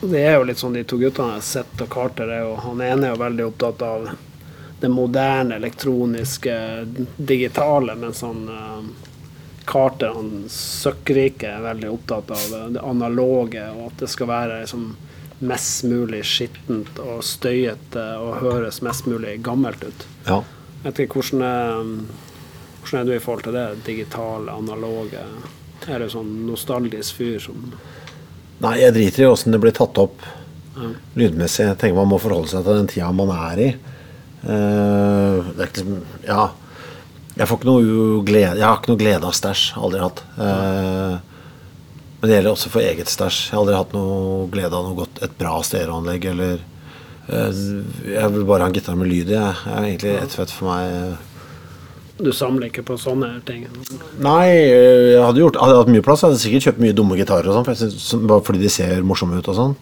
Det 0.00 0.20
er 0.20 0.36
jo 0.36 0.44
litt 0.44 0.60
sånn 0.60 0.76
de 0.76 0.84
to 0.84 0.98
guttene, 1.00 1.40
Sett 1.40 1.80
og 1.80 1.88
Carter, 1.92 2.28
er 2.28 2.44
jo, 2.44 2.56
han 2.60 2.82
ene 2.84 3.08
er 3.08 3.14
jo 3.14 3.22
veldig 3.22 3.46
opptatt 3.48 3.84
av 3.86 4.08
det 4.80 4.90
moderne, 4.92 5.56
elektroniske, 5.56 6.54
digitale, 7.16 7.94
mens 7.96 8.20
han 8.26 8.42
eh, 8.52 8.90
Carter, 9.64 10.12
han 10.18 10.44
søkkrike, 10.52 11.48
er 11.48 11.64
veldig 11.64 11.90
opptatt 11.90 12.30
av 12.36 12.44
det, 12.52 12.62
det 12.76 12.84
analoge, 12.84 13.64
og 13.72 13.88
at 13.88 14.04
det 14.04 14.10
skal 14.12 14.30
være 14.30 14.60
liksom, 14.60 14.90
mest 15.38 15.84
mulig 15.84 16.22
skittent 16.24 17.00
og 17.02 17.24
støyete 17.24 18.04
og 18.20 18.38
høres 18.44 18.82
mest 18.84 19.08
mulig 19.08 19.38
gammelt 19.44 19.84
ut. 19.84 20.06
Ja. 20.28 20.42
Jeg 20.82 20.92
vet 20.92 21.02
ikke, 21.04 21.20
hvordan 21.20 21.42
er, 21.48 21.90
hvordan 22.80 23.00
er 23.00 23.08
du 23.08 23.14
i 23.16 23.20
forhold 23.24 23.48
til 23.48 23.56
det 23.56 23.66
digitale, 23.88 24.54
analoge? 24.54 25.24
Er 25.86 26.02
du 26.02 26.08
sånn 26.10 26.30
nostalgisk 26.46 27.18
fyr 27.18 27.40
som 27.42 27.72
Nei, 28.64 28.76
jeg 28.80 28.94
driter 28.96 29.24
i 29.24 29.28
åssen 29.28 29.52
det 29.52 29.60
blir 29.60 29.74
tatt 29.76 29.98
opp 30.00 30.22
ja. 30.76 30.90
lydmessig. 31.18 31.66
Jeg 31.66 31.78
tenker 31.80 31.98
man 31.98 32.10
må 32.12 32.20
forholde 32.22 32.50
seg 32.52 32.64
til 32.64 32.78
den 32.80 32.90
tida 32.92 33.10
man 33.16 33.32
er 33.34 33.62
i. 33.62 33.68
Uh, 34.46 35.42
det 35.52 35.58
er 35.58 35.68
ikke 35.68 35.82
liksom 35.82 35.98
Ja. 36.28 36.46
Jeg, 37.36 37.50
får 37.50 37.58
ikke 37.58 37.68
noe 37.68 38.20
glede, 38.24 38.56
jeg 38.56 38.64
har 38.64 38.78
ikke 38.78 38.94
noe 38.94 39.00
glede 39.02 39.28
av 39.28 39.34
stæsj. 39.36 39.64
Aldri 39.76 40.00
hatt. 40.00 40.22
Uh, 40.38 41.18
men 42.16 42.30
det 42.30 42.38
gjelder 42.38 42.54
også 42.54 42.72
for 42.72 42.80
eget 42.80 43.12
stæsj. 43.12 43.42
Jeg 43.50 43.52
har 43.52 43.60
aldri 43.60 43.76
hatt 43.76 43.92
noe 43.96 44.46
glede 44.54 44.72
av 44.72 44.88
noe 44.88 44.96
godt, 45.02 45.20
et 45.26 45.36
bra 45.36 45.58
stereoanlegg 45.66 46.24
eller 46.32 46.62
uh, 47.28 47.62
Jeg 48.08 48.32
vil 48.32 48.48
bare 48.48 48.64
ha 48.64 48.70
en 48.72 48.78
gitar 48.78 48.96
med 48.96 49.12
lyd 49.12 49.34
i. 49.34 49.36
Jeg 49.36 49.52
Jeg 49.66 49.74
er 49.74 49.90
egentlig 49.90 50.14
ett 50.22 50.38
fett 50.40 50.54
for 50.56 50.72
meg. 50.72 51.35
Du 52.16 52.30
samler 52.32 52.70
ikke 52.70 52.84
på 52.88 52.96
sånne 52.96 53.28
ting? 53.44 53.66
Nei, 54.24 54.48
jeg 54.48 55.20
hadde, 55.20 55.40
gjort, 55.42 55.58
hadde 55.60 55.74
jeg 55.74 55.80
hatt 55.82 55.90
mye 55.92 56.04
plass, 56.04 56.22
jeg 56.22 56.32
hadde 56.32 56.40
sikkert 56.40 56.66
kjøpt 56.70 56.78
mye 56.80 56.96
dumme 56.96 57.18
gitarer 57.18 57.50
og 57.52 57.58
sånn, 57.58 58.22
bare 58.24 58.44
fordi 58.46 58.62
de 58.62 58.70
ser 58.72 59.02
morsomme 59.04 59.36
ut 59.36 59.50
og 59.52 59.58
sånn. 59.58 59.74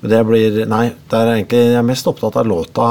Men 0.00 0.12
det 0.14 0.20
blir 0.24 0.54
Nei, 0.70 0.86
det 1.12 1.18
er 1.18 1.32
egentlig, 1.34 1.60
jeg 1.74 1.80
er 1.82 1.84
mest 1.84 2.06
opptatt 2.08 2.38
av 2.40 2.46
låta 2.48 2.86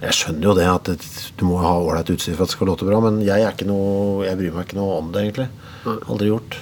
Jeg 0.00 0.16
skjønner 0.18 0.48
jo 0.48 0.54
det 0.58 0.64
at 0.66 0.88
det, 0.90 0.96
du 1.38 1.44
må 1.46 1.60
ha 1.62 1.76
ålreit 1.78 2.10
utstyr 2.10 2.34
for 2.34 2.42
at 2.42 2.50
det 2.50 2.56
skal 2.56 2.70
låte 2.72 2.88
bra, 2.88 2.98
men 3.04 3.20
jeg, 3.22 3.38
er 3.38 3.54
ikke 3.54 3.68
noe, 3.70 4.24
jeg 4.26 4.40
bryr 4.40 4.56
meg 4.56 4.66
ikke 4.66 4.80
noe 4.80 4.98
om 4.98 5.14
det, 5.14 5.22
egentlig. 5.28 5.46
Aldri 6.10 6.32
gjort. 6.32 6.58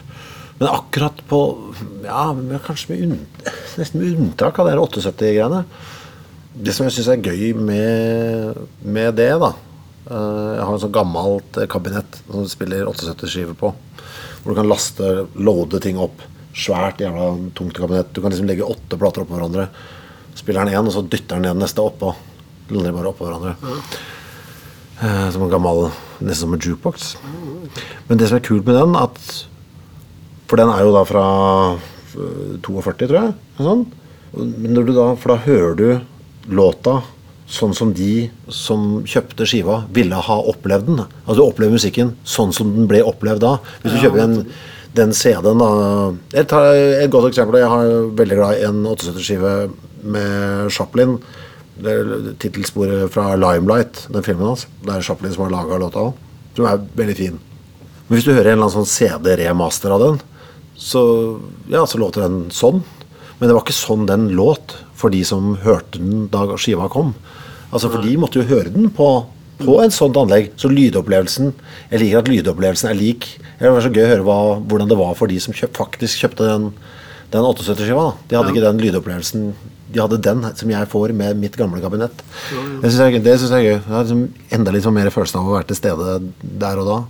Men 0.61 0.69
akkurat 0.75 1.25
på 1.33 1.41
Ja, 2.05 2.27
kanskje 2.67 2.93
med 2.93 3.07
unn, 3.07 3.17
nesten 3.81 4.05
med 4.05 4.21
unntak 4.21 4.61
av 4.61 4.69
de 4.69 4.77
78-greiene. 4.85 5.65
Det 6.61 6.77
som 6.77 6.85
jeg 6.85 6.99
syns 6.99 7.09
er 7.15 7.25
gøy 7.25 7.57
med, 7.57 8.63
med 8.85 9.17
det, 9.17 9.33
da 9.41 9.55
Jeg 10.11 10.65
har 10.67 10.75
en 10.75 10.83
sånn 10.83 10.95
gammelt 10.95 11.59
eh, 11.61 11.69
kabinett 11.71 12.19
som 12.27 12.43
du 12.43 12.51
spiller 12.51 12.89
78-skiver 12.91 13.55
på. 13.59 13.71
Hvor 14.43 14.51
du 14.51 14.59
kan 14.59 14.71
laste, 14.71 15.11
loade 15.39 15.79
ting 15.85 16.01
opp. 16.03 16.25
Svært, 16.51 17.03
jævla 17.05 17.29
tungt 17.55 17.79
kabinett. 17.79 18.11
Du 18.11 18.19
kan 18.23 18.35
liksom 18.35 18.49
legge 18.51 18.67
åtte 18.67 18.99
plater 18.99 19.23
oppå 19.23 19.37
hverandre. 19.37 19.69
Spiller 20.35 20.67
den 20.67 20.75
én, 20.75 20.89
og 20.89 20.97
så 20.97 21.05
dytter 21.07 21.39
den 21.39 21.47
ned 21.47 21.63
neste 21.63 21.85
oppå. 21.85 22.11
Lander 22.75 22.97
bare 22.97 23.13
oppå 23.13 23.29
hverandre. 23.29 23.55
Mm. 23.63 25.31
Som 25.33 25.47
en 25.47 25.53
gammel 25.53 25.87
Nesten 26.21 26.43
som 26.43 26.55
en 26.55 26.61
jukebox. 26.61 27.15
Men 28.09 28.19
det 28.21 28.29
som 28.29 28.37
er 28.37 28.45
kult 28.45 28.67
med 28.67 28.77
den, 28.77 28.97
at 28.99 29.21
For 30.51 30.59
den 30.61 30.69
er 30.69 30.83
jo 30.83 30.93
da 30.93 31.05
fra 31.07 31.25
eh, 31.79 32.59
42, 32.59 33.07
tror 33.07 33.19
jeg. 33.21 33.35
Sånn. 33.63 33.87
Men 34.35 34.75
når 34.75 34.89
du 34.89 34.93
da, 34.97 35.07
for 35.15 35.33
da 35.33 35.45
hører 35.47 35.79
du 35.79 36.51
låta 36.51 36.99
sånn 37.51 37.73
som 37.75 37.93
de 37.97 38.29
som 38.53 39.01
kjøpte 39.09 39.47
skiva, 39.49 39.83
ville 39.95 40.19
ha 40.27 40.37
opplevd 40.53 40.87
den. 40.91 41.01
Altså 41.25 41.41
du 41.41 41.47
opplever 41.47 41.75
musikken 41.75 42.15
sånn 42.23 42.55
som 42.55 42.71
den 42.77 42.87
ble 42.91 43.03
opplevd 43.07 43.43
da. 43.43 43.57
Hvis 43.83 43.97
du 43.97 44.05
kjøper 44.05 44.23
en, 44.25 44.37
den 44.99 45.13
CD-en 45.15 45.63
da 45.63 45.71
Jeg 46.35 46.49
tar 46.51 46.73
et 46.75 47.13
godt 47.13 47.31
eksempel. 47.31 47.61
Jeg 47.63 47.71
har 47.73 47.93
veldig 48.19 48.39
glad 48.39 48.59
i 48.59 48.67
en 48.69 48.83
78-skive 48.87 49.55
med 50.15 50.73
Chaplin. 50.75 51.19
Det 51.81 51.93
er 51.97 52.33
Tittelsporet 52.43 53.11
fra 53.15 53.33
Limelight, 53.41 54.07
den 54.13 54.27
filmen 54.27 54.53
hans. 54.53 54.67
Det 54.85 54.95
er 54.95 55.07
Chaplin 55.07 55.35
som 55.35 55.47
har 55.47 55.55
laga 55.55 55.81
låta 55.81 56.07
òg. 56.11 56.27
Som 56.57 56.69
er 56.69 56.83
veldig 56.99 57.17
fin. 57.19 57.39
Men 58.07 58.19
hvis 58.19 58.27
du 58.27 58.33
hører 58.35 58.53
en 58.53 58.59
eller 58.59 58.69
annen 58.69 58.79
sånn 58.79 58.91
CD-remaster 58.91 59.95
av 59.95 60.03
den, 60.03 60.23
så, 60.81 61.03
ja, 61.71 61.85
så 61.87 61.99
låter 62.01 62.25
den 62.25 62.49
sånn. 62.55 62.83
Men 63.39 63.49
det 63.49 63.57
var 63.57 63.65
ikke 63.65 63.77
sånn 63.77 64.07
den 64.09 64.31
låt 64.37 64.75
for 65.01 65.13
de 65.15 65.23
som 65.27 65.55
hørte 65.65 65.99
den 66.01 66.29
da 66.33 66.45
skiva 66.61 66.89
kom. 66.93 67.15
Altså 67.71 67.91
For 67.91 68.03
de 68.05 68.17
måtte 68.19 68.41
jo 68.41 68.49
høre 68.51 68.73
den 68.75 68.89
på, 68.95 69.09
på 69.63 69.77
en 69.83 69.93
sånt 69.95 70.19
anlegg. 70.19 70.51
Så 70.59 70.71
lydopplevelsen 70.73 71.53
Jeg 71.93 72.03
liker 72.03 72.23
at 72.23 72.31
lydopplevelsen 72.31 72.91
er 72.91 72.99
lik. 72.99 73.29
Det 73.61 73.71
var 73.71 73.85
så 73.85 73.93
gøy 73.93 74.05
å 74.05 74.11
høre 74.15 74.27
hva, 74.27 74.39
hvordan 74.67 74.91
det 74.91 74.99
var 74.99 75.15
for 75.19 75.31
de 75.31 75.39
som 75.43 75.55
kjøpt, 75.57 75.79
faktisk 75.79 76.25
kjøpte 76.25 76.49
den, 76.49 76.71
den 77.31 77.47
78-skiva. 77.47 78.09
De 78.29 78.39
hadde 78.39 78.55
ikke 78.55 78.65
den 78.67 78.83
lydopplevelsen 78.83 79.53
De 79.91 79.99
hadde 80.03 80.21
den 80.23 80.45
som 80.59 80.71
jeg 80.71 80.91
får 80.91 81.15
med 81.19 81.39
mitt 81.39 81.57
gamle 81.59 81.83
kabinett. 81.83 82.25
Det 82.51 82.91
syns 82.91 83.01
jeg, 83.07 83.23
det 83.27 83.39
synes 83.39 83.55
jeg 83.55 83.65
er 83.65 83.71
gøy. 83.71 83.81
Det 83.87 83.95
er 83.95 84.05
liksom 84.05 84.27
enda 84.59 84.75
litt 84.75 84.87
sånn 84.87 84.99
mer 84.99 85.11
følelsen 85.15 85.41
av 85.41 85.51
å 85.51 85.57
være 85.59 85.71
til 85.71 85.81
stede 85.81 86.19
der 86.63 86.83
og 86.83 86.91
da. 86.91 87.01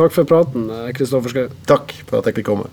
Takk 0.00 0.14
for 0.14 0.26
praten, 0.26 0.70
Kristoffer 0.96 1.34
Schou. 1.34 1.50
Takk 1.70 1.94
for 2.06 2.22
at 2.22 2.30
jeg 2.30 2.40
fikk 2.40 2.52
komme. 2.52 2.70